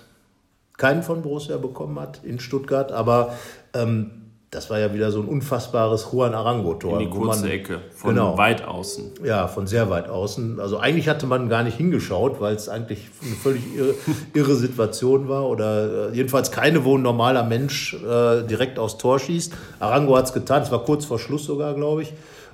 [0.77, 3.35] keinen von Borussia bekommen hat in Stuttgart, aber
[3.73, 4.11] ähm,
[4.51, 6.93] das war ja wieder so ein unfassbares Juan Arango-Tor.
[6.93, 8.37] In die kurze Ecke, von genau.
[8.37, 9.15] weit außen.
[9.25, 10.61] Ja, von sehr weit außen.
[10.61, 13.93] Also eigentlich hatte man gar nicht hingeschaut, weil es eigentlich eine völlig irre,
[14.33, 15.49] irre Situation war.
[15.49, 19.51] Oder äh, jedenfalls keine, wo ein normaler Mensch äh, direkt aufs Tor schießt.
[19.79, 22.13] Arango hat es getan, es war kurz vor Schluss sogar, glaube ich.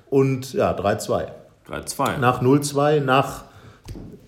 [0.10, 1.28] Und ja, 3-2.
[1.70, 2.18] 3-2.
[2.18, 3.46] Nach 0-2, nach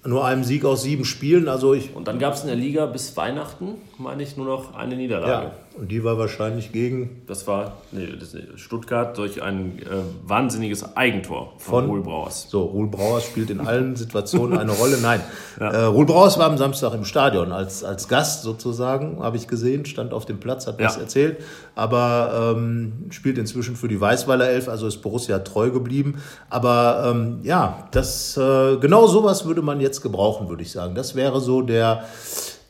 [0.03, 1.47] nur einem Sieg aus sieben Spielen.
[1.47, 4.75] Also ich, Und dann gab es in der Liga bis Weihnachten, meine ich, nur noch
[4.75, 5.45] eine Niederlage.
[5.47, 9.85] ja, und die war wahrscheinlich gegen Das war nee, das ist Stuttgart durch ein äh,
[10.25, 12.47] wahnsinniges Eigentor von, Von- Ruhl Brauers.
[12.49, 14.97] So, Ruhl Brauers spielt in allen Situationen eine Rolle.
[15.01, 15.21] Nein,
[15.59, 19.85] äh, Ruhl Brauers war am Samstag im Stadion als, als Gast sozusagen, habe ich gesehen,
[19.85, 21.01] stand auf dem Platz, hat was Ja.
[21.01, 21.37] erzählt,
[21.75, 26.21] aber ähm, spielt inzwischen für die Weißweiler Elf, also ist Borussia treu geblieben.
[26.49, 30.95] Aber ähm, ja, das äh, genau sowas würde man jetzt gebrauchen, würde ich sagen.
[30.95, 32.05] Das wäre so der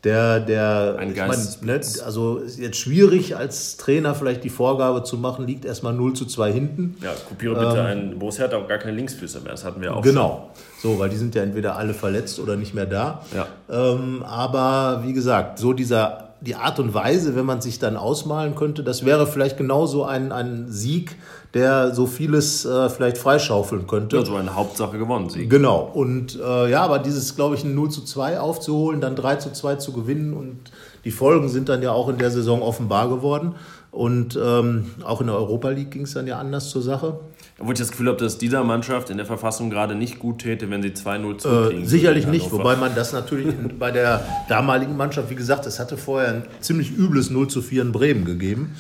[0.06, 2.00] der, der, Ein ich mein, ne, Geistesblitz.
[2.00, 6.26] also ist jetzt schwierig als Trainer vielleicht die Vorgabe zu machen, liegt erstmal 0 zu
[6.26, 6.96] 2 hinten.
[7.02, 8.20] Ja, kopiere bitte einen.
[8.20, 9.52] Borussia hat auch gar keine Linksfüße mehr.
[9.52, 10.52] Das hatten wir auch Genau.
[10.82, 13.24] So, weil die sind ja entweder alle verletzt oder nicht mehr da.
[13.36, 13.48] Ja.
[13.70, 18.56] Ähm, aber wie gesagt, so dieser, die Art und Weise, wenn man sich dann ausmalen
[18.56, 21.16] könnte, das wäre vielleicht genauso ein, ein Sieg,
[21.54, 24.18] der so vieles äh, vielleicht freischaufeln könnte.
[24.18, 25.50] Ja, so eine Hauptsache gewonnen, Sieg.
[25.50, 25.90] Genau.
[25.94, 29.54] Und äh, ja, aber dieses, glaube ich, ein 0 zu 2 aufzuholen, dann 3 zu
[29.54, 30.72] 2 zu gewinnen und
[31.04, 33.56] die Folgen sind dann ja auch in der Saison offenbar geworden.
[33.92, 37.20] Und ähm, auch in der Europa League ging es dann ja anders zur Sache.
[37.58, 40.70] Obwohl ich das Gefühl habe, dass dieser Mannschaft in der Verfassung gerade nicht gut täte,
[40.70, 41.88] wenn sie 2-0 Äh, zurückkriegen.
[41.88, 45.80] sicherlich würden in nicht, wobei man das natürlich bei der damaligen Mannschaft, wie gesagt, es
[45.80, 48.76] hatte vorher ein ziemlich übles 0 zu 4 in Bremen gegeben.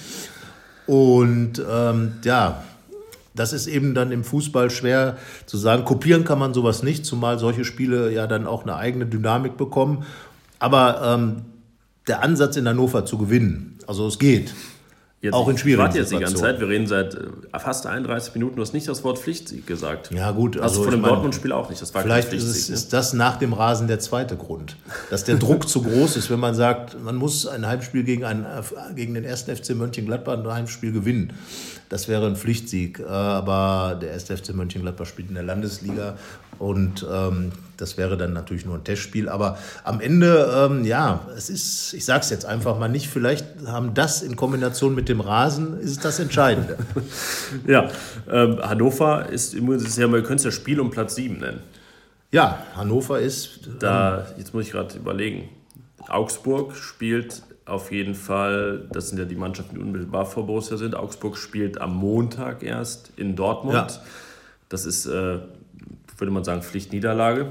[0.88, 2.64] Und ähm, ja,
[3.34, 5.84] das ist eben dann im Fußball schwer zu sagen.
[5.86, 10.06] Kopieren kann man sowas nicht, zumal solche Spiele ja dann auch eine eigene Dynamik bekommen.
[10.60, 11.42] Aber ähm,
[12.08, 14.54] der Ansatz in Hannover zu gewinnen, also es geht.
[15.26, 16.36] Jetzt, auch in ich schwierigen warte jetzt die ganze.
[16.36, 16.60] Zeit.
[16.60, 18.58] Wir reden seit äh, fast 31 Minuten.
[18.58, 20.12] Du hast nicht das Wort Pflichtsieg gesagt.
[20.12, 21.82] Ja, gut, Hast also du von dem Dortmund-Spiel auch nicht.
[21.82, 22.76] Das war Vielleicht kein ist, es, ne?
[22.76, 24.78] ist das nach dem Rasen der zweite Grund.
[25.10, 28.46] Dass der Druck zu groß ist, wenn man sagt, man muss ein Heimspiel gegen, einen,
[28.96, 31.34] gegen den ersten FC Mönchengladbach ein Heimspiel gewinnen.
[31.90, 33.00] Das wäre ein Pflichtsieg.
[33.00, 36.18] Äh, Aber der erste FC Mönchengladbach spielt in der Landesliga
[36.60, 39.28] und ähm, das wäre dann natürlich nur ein Testspiel.
[39.28, 43.46] Aber am Ende, ähm, ja, es ist, ich sage es jetzt einfach mal nicht, vielleicht
[43.68, 46.78] haben das in Kombination mit dem Rasen, ist das Entscheidende.
[47.68, 47.90] Ja,
[48.30, 49.62] ähm, Hannover ist ja,
[50.12, 51.60] wir können es ja Spiel um Platz 7 nennen.
[52.32, 55.50] Ja, Hannover ist Da, jetzt muss ich gerade überlegen.
[56.08, 60.96] Augsburg spielt auf jeden Fall, das sind ja die Mannschaften, die unmittelbar vor Borussia sind.
[60.96, 63.76] Augsburg spielt am Montag erst in Dortmund.
[63.76, 63.88] Ja.
[64.70, 65.40] Das ist, äh,
[66.18, 67.48] würde man sagen, Pflichtniederlage.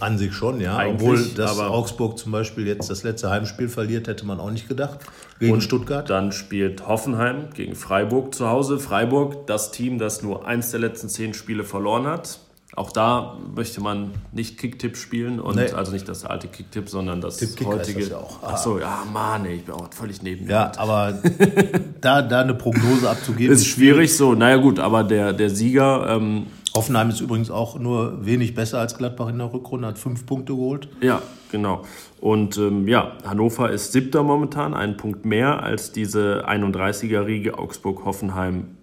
[0.00, 0.76] An sich schon, ja.
[0.76, 4.68] Eigentlich, Obwohl, dass Augsburg zum Beispiel jetzt das letzte Heimspiel verliert, hätte man auch nicht
[4.68, 5.00] gedacht.
[5.40, 6.08] Gegen Stuttgart.
[6.08, 8.78] Dann spielt Hoffenheim gegen Freiburg zu Hause.
[8.78, 12.38] Freiburg, das Team, das nur eins der letzten zehn Spiele verloren hat.
[12.74, 15.70] Auch da möchte man nicht Kicktipp spielen und Nee.
[15.70, 18.00] also nicht das alte Kicktipp, sondern das Tipp-Kick heutige.
[18.00, 18.38] das ja auch.
[18.42, 20.50] Ach so, ja, Mann, ich bin auch völlig neben mir.
[20.52, 21.14] Ja, aber
[22.00, 26.46] da, da eine Prognose abzugeben, Ist schwierig so, naja gut, aber der, der Sieger, ähm,
[26.74, 30.52] Hoffenheim ist übrigens auch nur wenig besser als Gladbach in der Rückrunde, hat fünf Punkte
[30.54, 30.88] geholt.
[31.00, 31.82] ja, genau.
[32.20, 38.76] Und ähm, ja, Hannover ist siebter momentan, einen Punkt mehr als diese 31er-Riege Augsburg, Hoffenheim,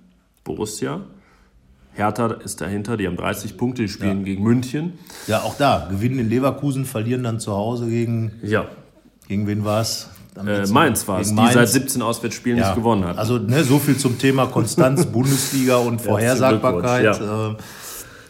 [0.43, 1.01] Borussia.
[1.93, 4.93] Hertha ist dahinter, die haben 30 Punkte, die spielen gegen München.
[5.27, 5.87] Ja, auch da.
[5.89, 8.65] Gewinnen in Leverkusen, verlieren dann zu Hause gegen, Ja,
[9.27, 10.09] gegen wen war es?
[10.35, 11.71] äh, Mainz war es, die seit Mainz.
[11.73, 13.17] 17 Auswärtsspielen nicht gewonnen hat.
[13.19, 17.17] Also ne, so viel zum Thema Konstanz, Bundesliga und Vorhersagbarkeit.
[17.17, 17.63] Glückwunsch, Äh,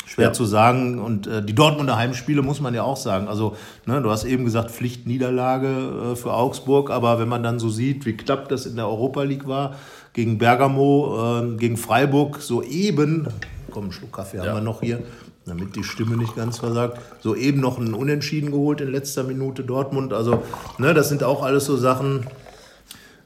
[0.06, 0.34] schwer Ja.
[0.34, 0.99] zu sagen.
[0.99, 3.28] Und äh, die Dortmunder Heimspiele muss man ja auch sagen.
[3.30, 6.91] Also ne, du hast eben gesagt, Pflichtniederlage äh, für Augsburg.
[6.91, 9.76] Aber wenn man dann so sieht, wie knapp das in der Europa League war,
[10.13, 13.28] gegen Bergamo, äh, gegen Freiburg, soeben,
[13.71, 14.99] komm, einen Schluck Kaffee haben wir noch hier,
[15.45, 20.13] damit die Stimme nicht ganz versagt, soeben noch einen Unentschieden geholt in letzter Minute Dortmund.
[20.13, 20.43] Also
[20.78, 22.28] ne, das sind auch alles so Sachen,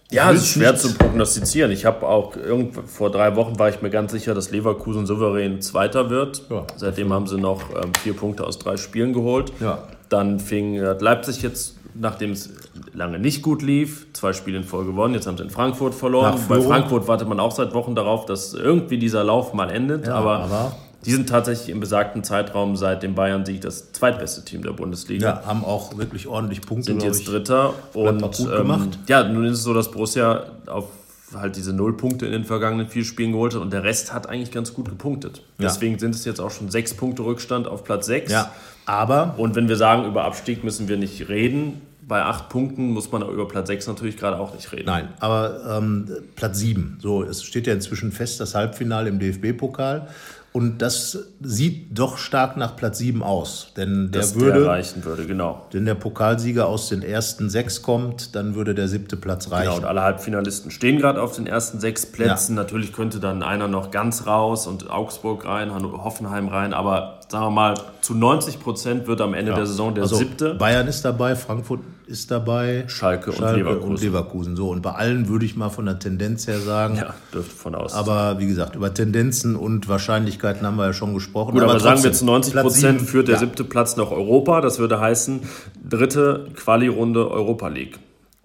[0.10, 1.69] Ja, es ist schwer nicht- zu prognostizieren.
[1.71, 5.62] Ich habe auch irgend, vor drei Wochen war ich mir ganz sicher, dass Leverkusen souverän
[5.62, 6.43] Zweiter wird.
[6.50, 6.65] Ja.
[6.78, 9.52] Seitdem haben sie noch ähm, vier Punkte aus drei Spielen geholt.
[9.60, 9.84] Ja.
[10.08, 12.50] Dann fing äh, Leipzig jetzt, nachdem es
[12.94, 15.14] lange nicht gut lief, zwei Spiele in Folge gewonnen.
[15.14, 16.40] Jetzt haben sie in Frankfurt verloren.
[16.48, 16.62] Bei.
[16.62, 20.08] Frankfurt wartet man auch seit Wochen darauf, dass irgendwie dieser Lauf mal endet.
[20.08, 24.64] Ja, aber, aber- die sind tatsächlich im besagten Zeitraum seit dem Bayern-Sieg das zweitbeste Team
[24.64, 27.28] der Bundesliga ja, haben auch wirklich ordentlich Punkte, sind jetzt.
[27.28, 29.00] Dritter und ähm, gemacht.
[29.08, 30.86] ja, nun ist es so, dass Borussia auf
[31.36, 34.52] halt diese Nullpunkte in den vergangenen vier Spielen geholt hat und der Rest hat eigentlich
[34.52, 35.44] ganz gut gepunktet.
[35.58, 35.68] Ja.
[35.68, 38.32] Deswegen sind es jetzt auch schon sechs Punkte Rückstand auf Platz sechs.
[38.32, 38.52] Ja,
[38.86, 43.12] aber Und wenn wir sagen, über Abstieg müssen wir nicht reden, bei acht Punkten muss
[43.12, 44.86] man über Platz sechs natürlich gerade auch nicht reden.
[44.86, 47.00] Nein, aber ähm, Platz 7.
[47.02, 50.08] So, es steht ja inzwischen fest, das Halbfinale im DFB-Pokal.
[50.54, 53.73] Und das sieht doch stark nach Platz 7 aus.
[53.77, 55.67] Denn der dass der würde, reichen würde, genau.
[55.71, 59.65] wenn der Pokalsieger aus den ersten sechs kommt, dann würde der siebte Platz reichen.
[59.65, 62.56] Genau, und alle Halbfinalisten stehen gerade auf den ersten sechs Plätzen.
[62.56, 67.52] Natürlich könnte dann einer noch ganz raus und Augsburg rein, Hoffenheim rein, aber sagen wir
[67.52, 70.56] mal, zu 90 Prozent wird am Ende der Saison der also siebte.
[70.56, 73.90] Bayern ist dabei, Frankfurt ist dabei, Schalke und Leverkusen.
[73.90, 74.56] und Leverkusen.
[74.56, 76.96] So, und bei allen würde ich mal von der Tendenz her sagen.
[76.96, 77.94] Ja, dürfte von aus.
[77.94, 81.54] Aber wie gesagt, über Tendenzen und Wahrscheinlichkeiten haben wir ja schon gesprochen.
[81.54, 83.40] Gut, aber, sagen wir zu 90 Platz Prozent führt der ja.
[83.40, 84.62] siebte Platz nach Europa.
[84.62, 85.42] Das würde heißen,
[85.88, 88.00] dritte Quali-Runde Europa League.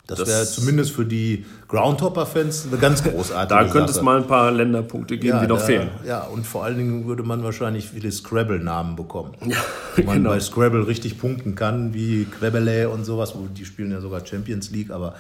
[0.07, 4.27] Das, Das- wäre zumindest für die Groundhopper-Fans eine ganz großartige Da könnte es mal ein
[4.27, 5.89] paar Länderpunkte geben, die noch da- fehlen.
[6.07, 9.33] Ja, und vor allen Dingen würde man wahrscheinlich viele Scrabble-Namen bekommen.
[9.47, 9.57] Ja,
[9.97, 10.31] Wo man genau.
[10.31, 13.35] bei Scrabble richtig punkten kann, wie Quebele und sowas.
[13.35, 15.15] wo- Die spielen ja sogar Champions League, aber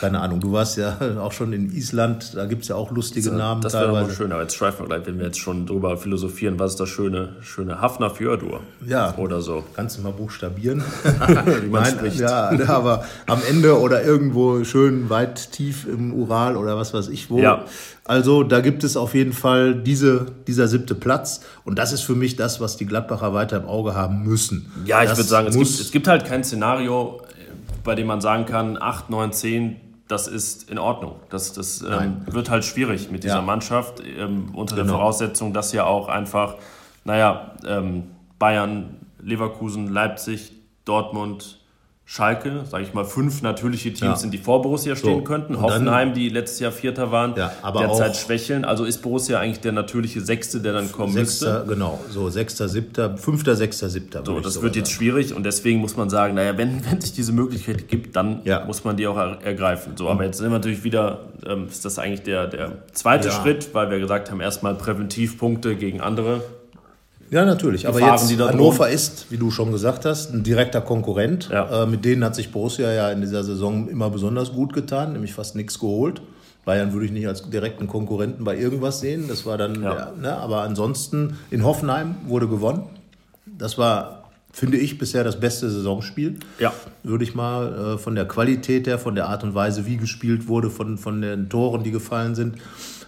[0.00, 0.40] keine Ahnung.
[0.40, 3.72] Du warst ja auch schon in Island, da gibt es ja auch lustige Namen Das
[3.72, 4.16] wäre doch mal teilweise.
[4.16, 6.88] schön, aber jetzt schweifen wir gleich, wenn wir jetzt schon drüber philosophieren, was ist das
[6.88, 9.14] schöne, schöne Hafner Fjördur Ja.
[9.16, 9.62] oder so.
[9.76, 10.82] Kannst du mal buchstabieren?
[11.62, 12.18] Wie man Nein, spricht.
[12.20, 17.30] ja, aber am Ende oder irgendwo schön weit tief im Ural oder was weiß ich
[17.30, 17.38] wo.
[17.38, 17.64] Ja.
[18.04, 22.14] Also da gibt es auf jeden Fall diese, dieser siebte Platz und das ist für
[22.14, 24.72] mich das, was die Gladbacher weiter im Auge haben müssen.
[24.84, 27.20] Ja, ich Das würde sagen, es gibt, es gibt halt kein Szenario,
[27.84, 29.76] bei dem man sagen kann, 8, 9, 10,
[30.08, 31.16] das ist in Ordnung.
[31.30, 33.42] Das, das ähm, wird halt schwierig mit dieser Ja.
[33.42, 34.96] Mannschaft, ähm, unter der Genau.
[34.98, 36.56] Voraussetzung, dass ja auch einfach,
[37.04, 38.04] naja, ähm,
[38.38, 40.52] Bayern, Leverkusen, Leipzig,
[40.84, 41.60] Dortmund,
[42.14, 44.16] Schalke, sage ich mal, fünf natürliche Teams Ja.
[44.16, 45.54] sind, die vor Borussia stehen So, könnten.
[45.54, 48.66] und dann- Hoffenheim, die letztes Jahr Vierter waren, Ja, aber derzeit auch- schwächeln.
[48.66, 51.72] Also ist Borussia eigentlich der natürliche Sechste, der dann kommen Sechster, müsste.
[51.74, 54.22] genau, so sechster, siebter, fünfter, sechster, siebter.
[54.26, 54.96] So, das wird jetzt sagen.
[54.98, 58.60] schwierig und deswegen muss man sagen, naja, wenn, wenn sich diese Möglichkeit gibt, dann Ja.
[58.60, 58.66] Mhm.
[58.66, 59.94] muss man die auch er, ergreifen.
[59.96, 63.34] So, aber jetzt sind wir natürlich wieder, ähm, ist das eigentlich der, der zweite Ja.
[63.42, 66.42] Schritt, weil wir gesagt haben, erstmal Präventivpunkte gegen andere.
[67.32, 67.88] Ja, natürlich.
[67.88, 71.48] Aber jetzt die Hannover ist, wie du schon gesagt hast, ein direkter Konkurrent.
[71.50, 71.84] Ja.
[71.84, 75.32] Äh, mit denen hat sich Borussia ja in dieser Saison immer besonders gut getan, nämlich
[75.32, 76.20] fast nichts geholt.
[76.66, 79.28] Bayern würde ich nicht als direkten Konkurrenten bei irgendwas sehen.
[79.28, 79.96] Das war dann, Ja.
[79.96, 82.82] ja, ne, aber ansonsten in Hoffenheim wurde gewonnen.
[83.46, 86.38] Das war, finde ich, bisher das beste Saisonspiel.
[86.58, 86.74] Ja.
[87.02, 90.48] Würde ich mal äh, von der Qualität her, von der Art und Weise, wie gespielt
[90.48, 92.56] wurde, von, von den Toren, die gefallen sind.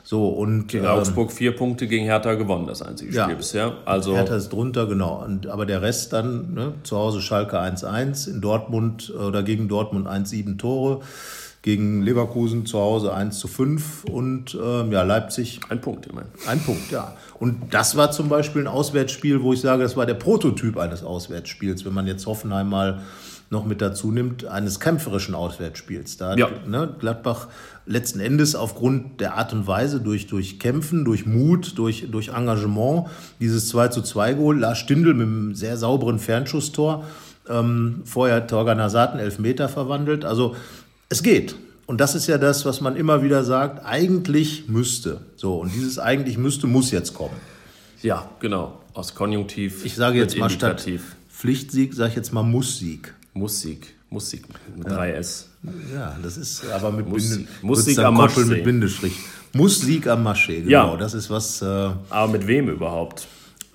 [0.06, 3.24] So, und Gegen ähm, Augsburg vier Punkte, gegen Hertha gewonnen, das einzige Ja.
[3.24, 3.72] Spiel bisher.
[3.86, 5.24] Also Hertha ist drunter, genau.
[5.24, 9.66] Und, aber der Rest dann, ne, zu Hause Schalke 1-1, in Dortmund äh, oder gegen
[9.66, 11.00] Dortmund 1-7 Tore,
[11.62, 16.28] gegen Leverkusen zu Hause 1 zu 5 und ähm, ja, Leipzig ein Punkt immerhin.
[16.46, 17.14] ein Punkt, ja.
[17.40, 21.02] Und das war zum Beispiel ein Auswärtsspiel, wo ich sage, das war der Prototyp eines
[21.02, 23.00] Auswärtsspiels, wenn man jetzt Hoffenheim mal
[23.54, 26.18] noch mit dazu nimmt, eines kämpferischen Auswärtsspiels.
[26.18, 26.48] Da hat Ja.
[26.66, 27.48] ne, Gladbach
[27.86, 33.06] letzten Endes aufgrund der Art und Weise, durch, durch Kämpfen, durch Mut, durch, durch Engagement,
[33.40, 34.60] dieses 2 zu 2 geholt.
[34.60, 37.04] Lars Stindl mit einem sehr sauberen Fernschusstor.
[37.48, 40.24] Ähm, vorher hat Torgan Hazard einen Elfmeter verwandelt.
[40.24, 40.56] Also
[41.08, 41.54] es geht.
[41.86, 45.20] Und das ist ja das, was man immer wieder sagt, eigentlich müsste.
[45.36, 47.36] So, und dieses eigentlich müsste muss jetzt kommen.
[48.02, 48.80] Ja, genau.
[48.94, 49.84] Aus Konjunktiv.
[49.84, 50.86] Ich sage jetzt mal statt.
[51.30, 53.12] Pflichtsieg, sage ich jetzt mal Musssieg.
[53.34, 53.94] Musik.
[54.10, 54.44] Musik
[54.76, 55.46] mit 3S.
[55.92, 57.46] Ja, das ist aber mit Musik.
[57.46, 58.44] Binde, Musik am Maschsee.
[58.44, 59.16] mit Bindestrich.
[59.54, 60.68] Musik am Masche, genau.
[60.92, 60.96] Ja.
[60.96, 63.26] Das ist was, äh, Aber mit wem überhaupt?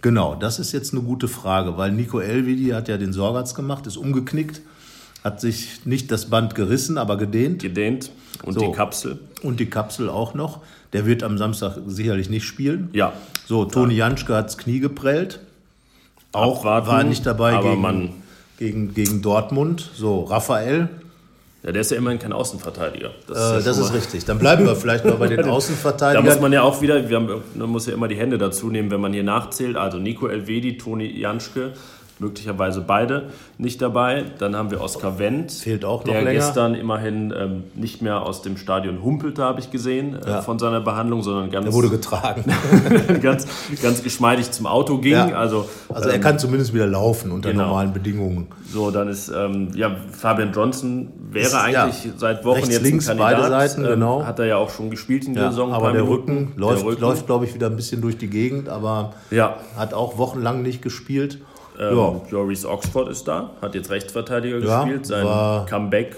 [0.02, 3.86] genau, das ist jetzt eine gute Frage, weil Nico Elvedi hat ja den Sorgatz gemacht,
[3.88, 4.62] ist umgeknickt,
[5.24, 7.62] hat sich nicht das Band gerissen, aber gedehnt.
[7.62, 8.12] Gedehnt
[8.44, 8.60] und So.
[8.62, 9.20] die Kapsel.
[9.44, 10.62] Und die Kapsel auch noch.
[10.94, 12.90] Der wird am Samstag sicherlich nicht spielen.
[12.94, 13.12] Ja.
[13.46, 15.40] So, Toni Janschke hat das Knie geprellt.
[16.32, 18.10] Auch Abwarten, war nicht dabei aber gegen, man-
[18.60, 19.90] gegen, gegen Dortmund.
[19.96, 20.90] So, Raphael,
[21.64, 23.10] Ja, der ist ja immerhin kein Außenverteidiger.
[23.28, 24.26] Das äh, ja das ist richtig.
[24.26, 26.26] Dann bleiben wir vielleicht mal bei den Da Außenverteidigern.
[26.26, 28.92] muss man ja auch wieder, wir haben, man muss ja immer die Hände dazu nehmen,
[28.92, 29.76] wenn man hier nachzählt.
[29.78, 31.72] Also Nico Elvedi, Toni Janschke,
[32.20, 34.26] möglicherweise beide nicht dabei.
[34.40, 36.32] Dann haben wir Oskar Wendt, Fehlt auch noch der länger.
[36.34, 40.42] gestern immerhin ähm, nicht mehr aus dem Stadion humpelte, habe ich gesehen, äh, Ja.
[40.42, 42.44] von seiner Behandlung, sondern ganz, er wurde getragen.
[43.22, 43.48] ganz,
[43.82, 45.14] ganz geschmeidig zum Auto ging.
[45.14, 45.28] Ja.
[45.30, 47.66] Also, Also er kann zumindest wieder laufen unter genau.
[47.66, 48.48] normalen Bedingungen.
[48.72, 52.84] So, dann ist ähm, ja Fabian Johnson wäre Ist, eigentlich ja, seit Wochen rechts, jetzt
[52.84, 53.50] links, ein Kandidat.
[53.50, 54.26] beide Seiten, ähm, genau.
[54.26, 55.74] Hat er ja auch schon gespielt in der Saison.
[55.74, 56.32] aber der Minuten.
[56.32, 59.14] Rücken läuft, der läuft glaube ich, wieder ein bisschen durch die Gegend, aber
[59.78, 61.40] hat auch wochenlang nicht gespielt.
[61.80, 62.22] Ähm, ja.
[62.30, 65.06] Joris Oxford ist da, hat jetzt Rechtsverteidiger Ja, gespielt.
[65.06, 66.16] Sein war- Comeback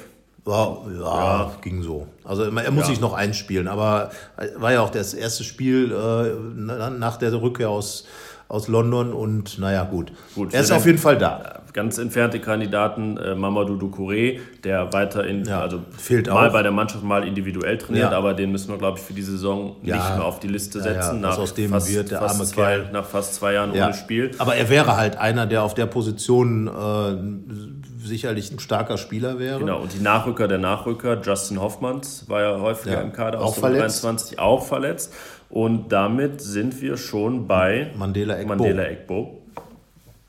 [0.47, 2.07] Ja, ja, ging so.
[2.23, 4.09] Also er muss sich noch einspielen, aber
[4.57, 8.07] war ja auch das erste Spiel äh, nach der Rückkehr aus,
[8.47, 10.11] aus London und naja, gut.
[10.33, 11.60] Gut, er ist auf den- jeden Fall da.
[11.73, 16.53] Ganz entfernte Kandidaten, äh, Mamadou Doucouré, der weiter in, Ja, also fehlt mal auch.
[16.53, 18.17] bei der Mannschaft, mal individuell trainiert, Ja.
[18.17, 19.95] aber den müssen wir, glaube ich, für die Saison Ja.
[19.95, 21.21] nicht mehr auf die Liste setzen.
[21.23, 22.89] was aus dem fast, wird, der fast arme zwei, Kerl.
[22.91, 23.85] Nach fast zwei Jahren Ja.
[23.85, 24.31] ohne Spiel.
[24.37, 29.59] Aber er wäre halt einer, der auf der Position äh, sicherlich ein starker Spieler wäre.
[29.59, 33.53] Genau, und die Nachrücker der Nachrücker, Justin Hoffmanns war ja häufiger im Kader auch aus
[33.55, 34.03] der verletzt.
[34.03, 35.13] 23 auch verletzt.
[35.49, 38.47] Und damit sind wir schon bei Mandela Egbo.
[38.55, 39.40] Mandela Egbo.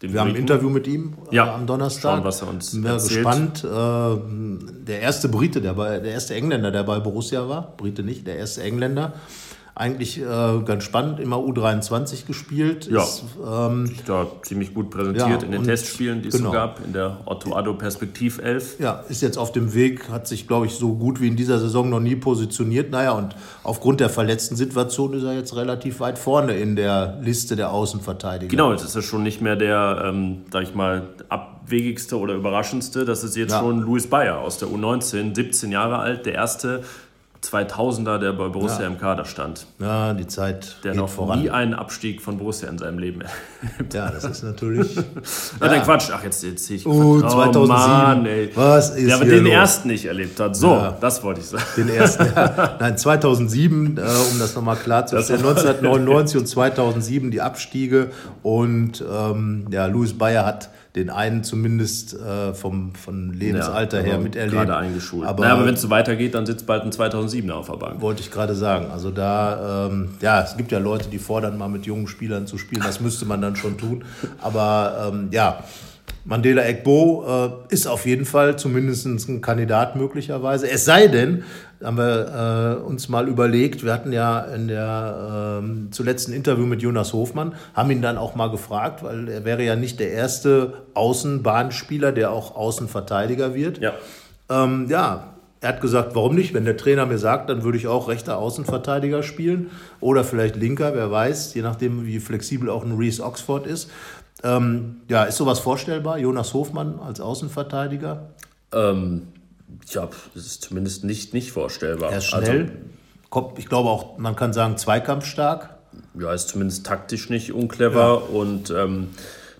[0.02, 0.36] Wir haben ein.
[0.36, 2.16] Interview mit ihm äh, Ja, am Donnerstag.
[2.16, 3.24] schauen, was er uns Bin wir erzählt.
[3.24, 3.64] gespannt.
[3.64, 7.74] Äh, der erste Brite, der, bei, der erste Engländer, der bei Borussia war.
[7.76, 9.12] Brite nicht, der erste Engländer.
[9.74, 10.24] Eigentlich äh,
[10.66, 12.90] ganz spannend, immer U23 gespielt.
[12.90, 13.02] Ja.
[13.02, 16.50] Ist, ähm, da ziemlich gut präsentiert Ja, in den Testspielen, die es genau.
[16.50, 18.78] so gab, in der Otto Addo Perspektivelf.
[18.78, 21.58] ja, ist jetzt auf dem Weg, hat sich, glaube ich, so gut wie in dieser
[21.58, 22.90] Saison noch nie positioniert.
[22.90, 27.56] Naja, und aufgrund der verletzten Situation ist er jetzt relativ weit vorne in der Liste
[27.56, 28.50] der Außenverteidiger.
[28.50, 33.06] Genau, jetzt ist er schon nicht mehr der, ähm, sag ich mal, abwegigste oder überraschendste.
[33.06, 33.60] Das ist jetzt Ja.
[33.60, 36.82] schon Luis Bayer aus der U19, 17 Jahre alt, der erste
[37.42, 38.86] 2000er, der bei Borussia Ja.
[38.86, 39.66] im Kader stand.
[39.78, 41.40] Ja, die Zeit Der noch voran.
[41.42, 43.22] nie einen Abstieg von Borussia in seinem Leben
[43.92, 44.94] Ja, das ist natürlich.
[44.96, 45.02] Ja.
[45.60, 46.10] Nein, Quatsch.
[46.12, 46.86] Ach, jetzt, jetzt sehe ich.
[46.86, 47.32] Oh, Quatsch.
[47.32, 47.68] 2007.
[47.68, 48.50] Mann, ey.
[48.54, 49.52] Was ist Der hier den los?
[49.52, 50.56] ersten nicht erlebt hat.
[50.56, 50.96] So, Ja.
[51.00, 51.62] das wollte ich sagen.
[51.76, 52.76] Den ersten, ja.
[52.80, 58.10] Nein, 2007, äh, um das nochmal klarzustellen, 1999 und 2007 die Abstiege
[58.42, 64.18] und ähm, ja, Louis Bayer hat den einen zumindest äh, vom, vom Lebensalter Ja, her
[64.18, 64.52] miterlebt.
[64.52, 65.26] Gerade eingeschult.
[65.26, 68.02] Aber, naja, aber wenn es so weitergeht, dann sitzt bald ein 2007er auf der Bank.
[68.02, 68.88] wollte ich gerade sagen.
[68.92, 72.58] Also da, ähm, ja, es gibt ja Leute, die fordern mal mit jungen Spielern zu
[72.58, 72.82] spielen.
[72.84, 74.04] Das müsste man dann schon tun.
[74.40, 75.64] Aber ähm, ja,
[76.24, 77.24] Mandela Egbo
[77.68, 80.70] äh, ist auf jeden Fall zumindest ein Kandidat möglicherweise.
[80.70, 81.42] Es sei denn,
[81.82, 86.66] haben wir äh, uns mal überlegt, wir hatten ja in der ähm, zuletzt ein Interview
[86.66, 90.12] mit Jonas Hofmann, haben ihn dann auch mal gefragt, weil er wäre ja nicht der
[90.12, 93.78] erste Außenbahnspieler, der auch Außenverteidiger wird.
[93.78, 93.94] Ja.
[94.48, 95.31] Ähm, ja,
[95.62, 96.54] er hat gesagt, warum nicht?
[96.54, 100.92] Wenn der Trainer mir sagt, dann würde ich auch rechter Außenverteidiger spielen oder vielleicht linker,
[100.94, 103.88] wer weiß, je nachdem, wie flexibel auch ein Reese Oxford ist.
[104.42, 106.18] Ähm, ja, ist sowas vorstellbar?
[106.18, 108.30] Jonas Hofmann als Außenverteidiger?
[108.72, 109.28] Ähm,
[109.86, 112.10] ja, das ist zumindest nicht, nicht vorstellbar.
[112.10, 112.72] Er ist schnell.
[113.30, 115.76] Kommt, ich glaube auch, man kann sagen, zweikampfstark.
[116.14, 119.10] Also, ja, ist zumindest taktisch nicht unclever und ähm,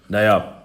[0.08, 0.61] naja,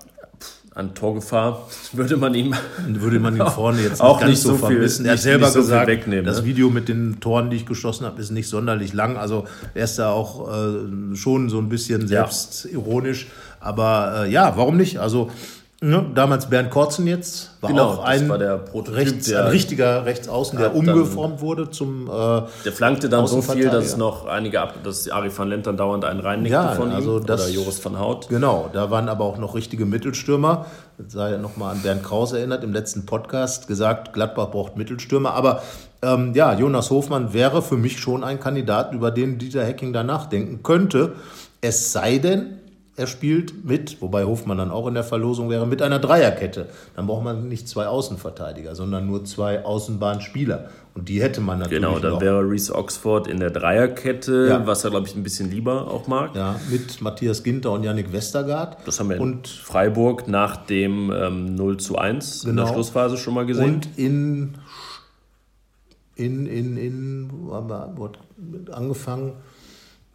[0.77, 2.53] an Torgefahr würde man ihm
[2.87, 5.05] Würde man ihn vorne jetzt Auch nicht ganz nicht so, so viel- vermissen.
[5.05, 6.45] er hat selber nicht so gesagt, wegnehmen, das ne?
[6.45, 9.17] Video mit den Toren, die ich geschossen habe, ist nicht sonderlich lang.
[9.17, 13.27] Also er ist da auch äh, schon so ein bisschen selbstironisch.
[13.59, 14.99] Aber äh, ja, warum nicht?
[14.99, 15.31] Also
[15.81, 20.69] ne, damals Bernd Kortzen jetzt war Genau, auch das ein, rechts, ein richtiger Rechtsaußen, der
[20.69, 24.59] Hat dann- umgeformt wurde zum äh, Der flankte dann so viel, dass es noch einige
[24.61, 27.49] ab, dass Ari van Lent dann dauernd einen reinnickte Ja, von ihm also das- oder
[27.51, 28.21] Joris van Hout.
[28.29, 30.65] Genau, da waren aber auch noch richtige Mittelstürmer.
[30.97, 35.33] Jetzt sei nochmal an Bernd Kraus erinnert, im letzten Podcast gesagt, Gladbach braucht Mittelstürmer.
[35.33, 35.61] Aber
[36.01, 40.03] ähm, ja, Jonas Hofmann wäre für mich schon ein Kandidat, über den Dieter Hecking da
[40.03, 41.13] nachdenken könnte.
[41.61, 42.59] Es sei denn,
[42.97, 46.67] er spielt mit, wobei Hofmann dann auch in der Verlosung wäre, mit einer Dreierkette.
[46.95, 50.69] Dann braucht man nicht zwei Außenverteidiger, sondern nur zwei Außenbahnspieler.
[50.95, 52.21] Und die hätte man natürlich Genau, dann noch.
[52.21, 54.65] wäre Reese Oxford in der Dreierkette, Ja.
[54.65, 56.35] was er, glaube ich, ein bisschen lieber auch mag.
[56.35, 58.77] ja, mit Matthias Ginter und Yannick Westergaard.
[58.85, 62.73] Das haben wir in und Freiburg nach dem ähm, 0 zu 1 in der Genau.
[62.73, 63.75] Schlussphase schon mal gesehen.
[63.75, 64.55] Und in,
[66.15, 69.33] in, in, in, wo haben wir angefangen?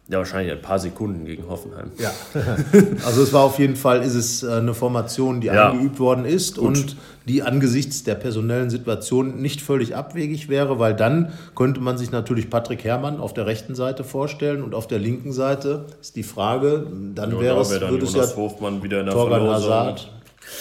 [0.09, 1.91] Ja, wahrscheinlich ein paar Sekunden gegen Hoffenheim.
[1.97, 2.11] Ja.
[3.05, 5.71] also es war auf jeden Fall, ist es äh, eine Formation, die Ja.
[5.71, 11.31] eingeübt worden ist und die angesichts der personellen Situation nicht völlig abwegig wäre, weil dann
[11.55, 15.31] könnte man sich natürlich Patrick Herrmann auf der rechten Seite vorstellen und auf der linken
[15.31, 16.85] Seite ist die Frage,
[17.15, 19.71] dann Ja, wäre es, wäre dann würde es ja Hofmann wieder in der Torgan Verlosung.
[19.71, 20.11] Hazard.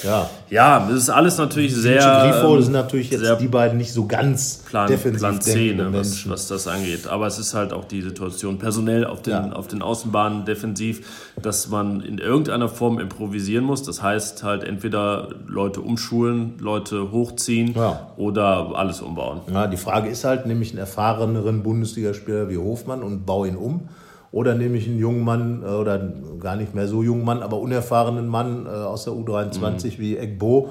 [0.05, 2.01] Ja, Ja, das ist alles natürlich sehr.
[2.01, 5.93] Grifo ähm, sind natürlich jetzt die beiden nicht so ganz Plan, defensiv Plan C, ne,
[5.93, 7.07] was, was das angeht.
[7.07, 9.53] Aber es ist halt auch die Situation personell auf den, Ja.
[9.53, 13.83] auf den Außenbahnen defensiv, dass man in irgendeiner Form improvisieren muss.
[13.85, 18.09] Das heißt halt entweder Leute umschulen, Leute hochziehen Ja.
[18.17, 19.43] oder alles umbauen.
[19.53, 23.57] Ja, die Frage ist halt, nehme ich einen erfahreneren Bundesligaspieler wie Hofmann und baue ihn
[23.57, 23.89] um?
[24.33, 25.99] Oder nehme ich einen jungen Mann äh, oder
[26.41, 29.25] gar nicht mehr so jungen Mann, aber unerfahrenen Mann äh, aus der Mhm.
[29.27, 30.71] U23 wie Egbo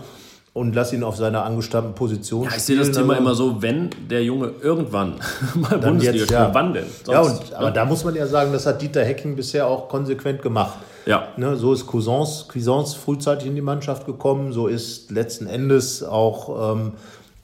[0.53, 2.91] und lass ihn auf seiner angestammten Position Ich sehe das?
[2.91, 5.14] Thema Also- immer so, wenn der Junge irgendwann
[5.55, 6.49] mal Bundesliga jetzt, spielt, ja.
[6.53, 6.86] wann denn?
[7.07, 9.88] ja, Sonst, und, aber da muss man ja sagen, das hat Dieter Hecking bisher auch
[9.88, 10.78] konsequent gemacht.
[11.05, 11.30] Ja.
[11.38, 16.74] Ne, so ist Cousins, Cuisance frühzeitig in die Mannschaft gekommen, so ist letzten Endes auch
[16.74, 16.91] ähm,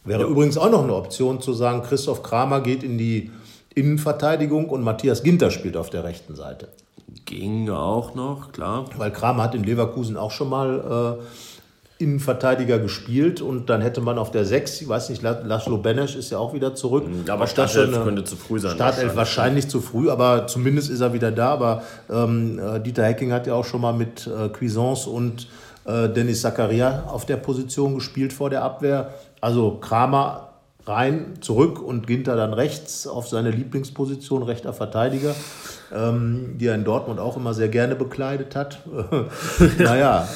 [0.04, 0.28] Wäre ja.
[0.28, 3.30] übrigens auch noch eine Option zu sagen, Christoph Kramer geht in die
[3.78, 6.70] Innenverteidigung und Matthias Ginter spielt auf der rechten Seite.
[7.26, 8.86] Ging auch noch, klar.
[8.98, 14.18] Weil Kramer hat in Leverkusen auch schon mal äh, Innenverteidiger gespielt und dann hätte man
[14.18, 17.08] auf der 6, ich weiß nicht, Laszlo Benesch ist ja auch wieder zurück.
[17.08, 18.72] Mhm, aber Startelf könnte zu früh sein.
[18.72, 19.18] Startelf wahrscheinlich.
[19.18, 21.50] wahrscheinlich zu früh, aber zumindest ist er wieder da.
[21.54, 25.48] Aber ähm, äh, Dieter Hecking hat ja auch schon mal mit äh, Cuisance und
[25.86, 29.14] äh, Dennis Zakaria auf der Position gespielt vor der Abwehr.
[29.40, 30.47] Also Kramer
[30.88, 35.36] rein, zurück und Ginter dann rechts auf seine Lieblingsposition, rechter Verteidiger,
[35.94, 38.80] ähm, die er in Dortmund auch immer sehr gerne bekleidet hat.
[39.80, 40.28] naja,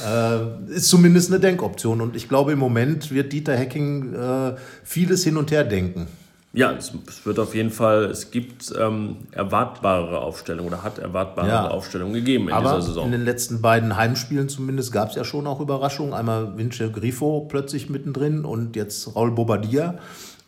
[0.69, 2.01] äh, ist zumindest eine Denkoption.
[2.01, 6.07] Und ich glaube, im Moment wird Dieter Hecking äh, vieles hin und her denken.
[6.53, 6.91] Ja, es,
[7.23, 11.67] wird auf jeden Fall, es gibt ähm, erwartbare Aufstellungen oder hat erwartbare ja.
[11.69, 13.05] Aufstellungen gegeben in Aber dieser Saison.
[13.05, 16.13] In den letzten beiden Heimspielen zumindest gab es ja schon auch Überraschungen.
[16.13, 19.99] Einmal Vince Grifo plötzlich mittendrin und jetzt Raul Bobadilla.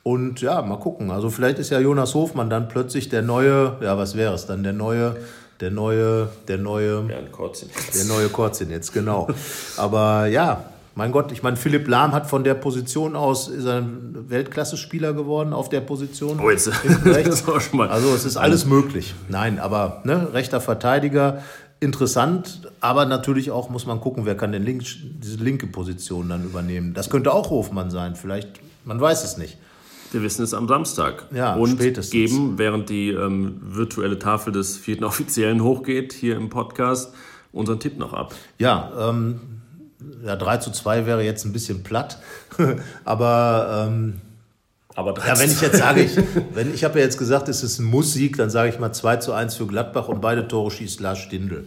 [0.03, 1.11] Und ja, mal gucken.
[1.11, 4.61] Also vielleicht ist ja Jonas Hofmann dann plötzlich der neue, ja, was wäre es dann,
[4.61, 5.15] der neue,
[5.61, 7.15] der neue, der neue, ja,
[7.95, 9.29] der neue Korzin jetzt, genau.
[9.77, 14.29] Aber ja, mein Gott, ich meine, Philipp Lahm hat von der Position aus, ist ein
[14.29, 16.39] Weltklasse-Spieler geworden auf der Position.
[16.39, 16.69] Oh, jetzt.
[17.89, 19.15] also es ist alles möglich.
[19.29, 21.41] Nein, aber ne, rechter Verteidiger,
[21.79, 26.43] interessant, aber natürlich auch muss man gucken, wer kann denn link, diese linke Position dann
[26.43, 26.93] übernehmen.
[26.93, 29.57] Das könnte auch Hofmann sein, vielleicht, man weiß es nicht.
[30.13, 31.25] Wir wissen es am Samstag.
[31.33, 32.11] Ja, und spätestens.
[32.11, 37.13] geben, während die ähm, virtuelle Tafel des vierten Offiziellen hochgeht, hier im Podcast,
[37.51, 38.33] unseren Tipp noch ab.
[38.59, 39.41] Ja, ähm,
[40.23, 42.19] ja, 3 zu 2 wäre jetzt ein bisschen platt,
[43.05, 43.87] aber.
[43.87, 44.21] Ähm,
[44.95, 46.15] aber ja, wenn ich jetzt sage, ich,
[46.53, 49.15] wenn ich habe ja jetzt gesagt, es ist ein Muss-Sieg, dann sage ich mal 2
[49.17, 51.65] zu 1 für Gladbach und beide Tore schießt Lars Stindl.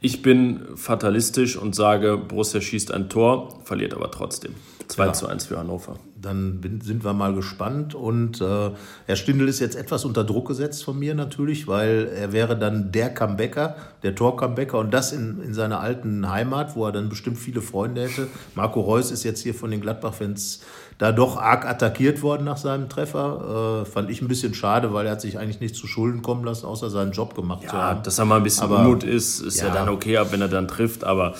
[0.00, 4.54] Ich bin fatalistisch und sage, Borussia schießt ein Tor, verliert aber trotzdem.
[4.86, 5.12] 2 ja.
[5.12, 5.96] zu 1 für Hannover.
[6.20, 7.94] Dann bin, sind wir mal gespannt.
[7.94, 8.70] Und äh,
[9.06, 12.92] Herr Stindl ist jetzt etwas unter Druck gesetzt von mir natürlich, weil er wäre dann
[12.92, 17.38] der Comebacker, der Tor-Comebacker und das in, in seiner alten Heimat, wo er dann bestimmt
[17.38, 18.28] viele Freunde hätte.
[18.54, 20.60] Marco Reus ist jetzt hier von den Gladbach-Fans
[20.98, 23.82] da doch arg attackiert worden nach seinem Treffer.
[23.82, 26.44] Äh, fand ich ein bisschen schade, weil er hat sich eigentlich nicht zu Schulden kommen
[26.44, 28.02] lassen, außer seinen Job gemacht ja, zu haben.
[28.02, 29.68] Dass er mal ein bisschen aber, Mut ist, ist ja.
[29.68, 29.74] ja.
[29.74, 31.34] dann okay, wenn er dann trifft, aber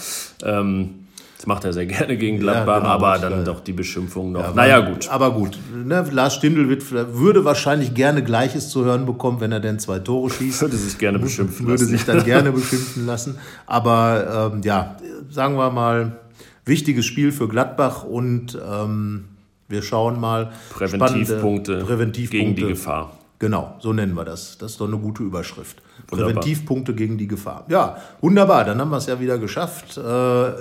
[0.44, 1.07] ähm,
[1.38, 4.42] das macht er sehr gerne gegen Gladbach, ja, genau, aber dann doch die Beschimpfung noch.
[4.42, 5.08] Ja, naja, gut.
[5.08, 5.56] Aber gut.
[5.72, 10.00] Ne, Lars Stindl wird, würde wahrscheinlich gerne Gleiches zu hören bekommen, wenn er denn zwei
[10.00, 10.62] Tore schießt.
[10.62, 11.92] Würde sich gerne beschimpfen würde lassen.
[11.92, 13.38] Würde sich dann gerne beschimpfen lassen.
[13.66, 14.96] Aber ähm, ja,
[15.30, 16.18] sagen wir mal,
[16.64, 19.26] wichtiges Spiel für Gladbach und ähm,
[19.68, 20.50] wir schauen mal.
[20.70, 23.16] Präventivpunkte, Präventivpunkte gegen die Gefahr.
[23.38, 24.58] Genau, so nennen wir das.
[24.58, 25.80] Das ist doch eine gute Überschrift.
[26.08, 26.34] Wunderbar.
[26.34, 27.64] Präventivpunkte gegen die Gefahr.
[27.68, 29.96] Ja, wunderbar, dann haben wir es ja wieder geschafft.
[29.96, 30.00] Äh,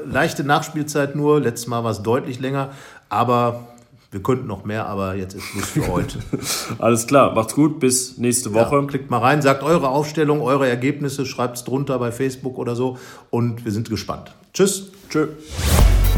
[0.05, 2.69] leichte Nachspielzeit nur, letztes Mal war es deutlich länger,
[3.09, 3.67] aber
[4.11, 6.19] wir könnten noch mehr, aber jetzt ist Schluss für heute.
[6.79, 8.75] Alles klar, macht's gut, bis nächste Woche.
[8.75, 12.75] Ja, klickt mal rein, sagt eure Aufstellung, eure Ergebnisse, schreibt es drunter bei Facebook oder
[12.75, 12.97] so
[13.31, 14.33] und wir sind gespannt.
[14.53, 14.91] Tschüss.
[15.09, 15.27] Tschö.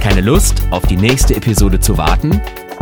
[0.02, 2.42] Keine Lust, auf die nächste Episode zu warten?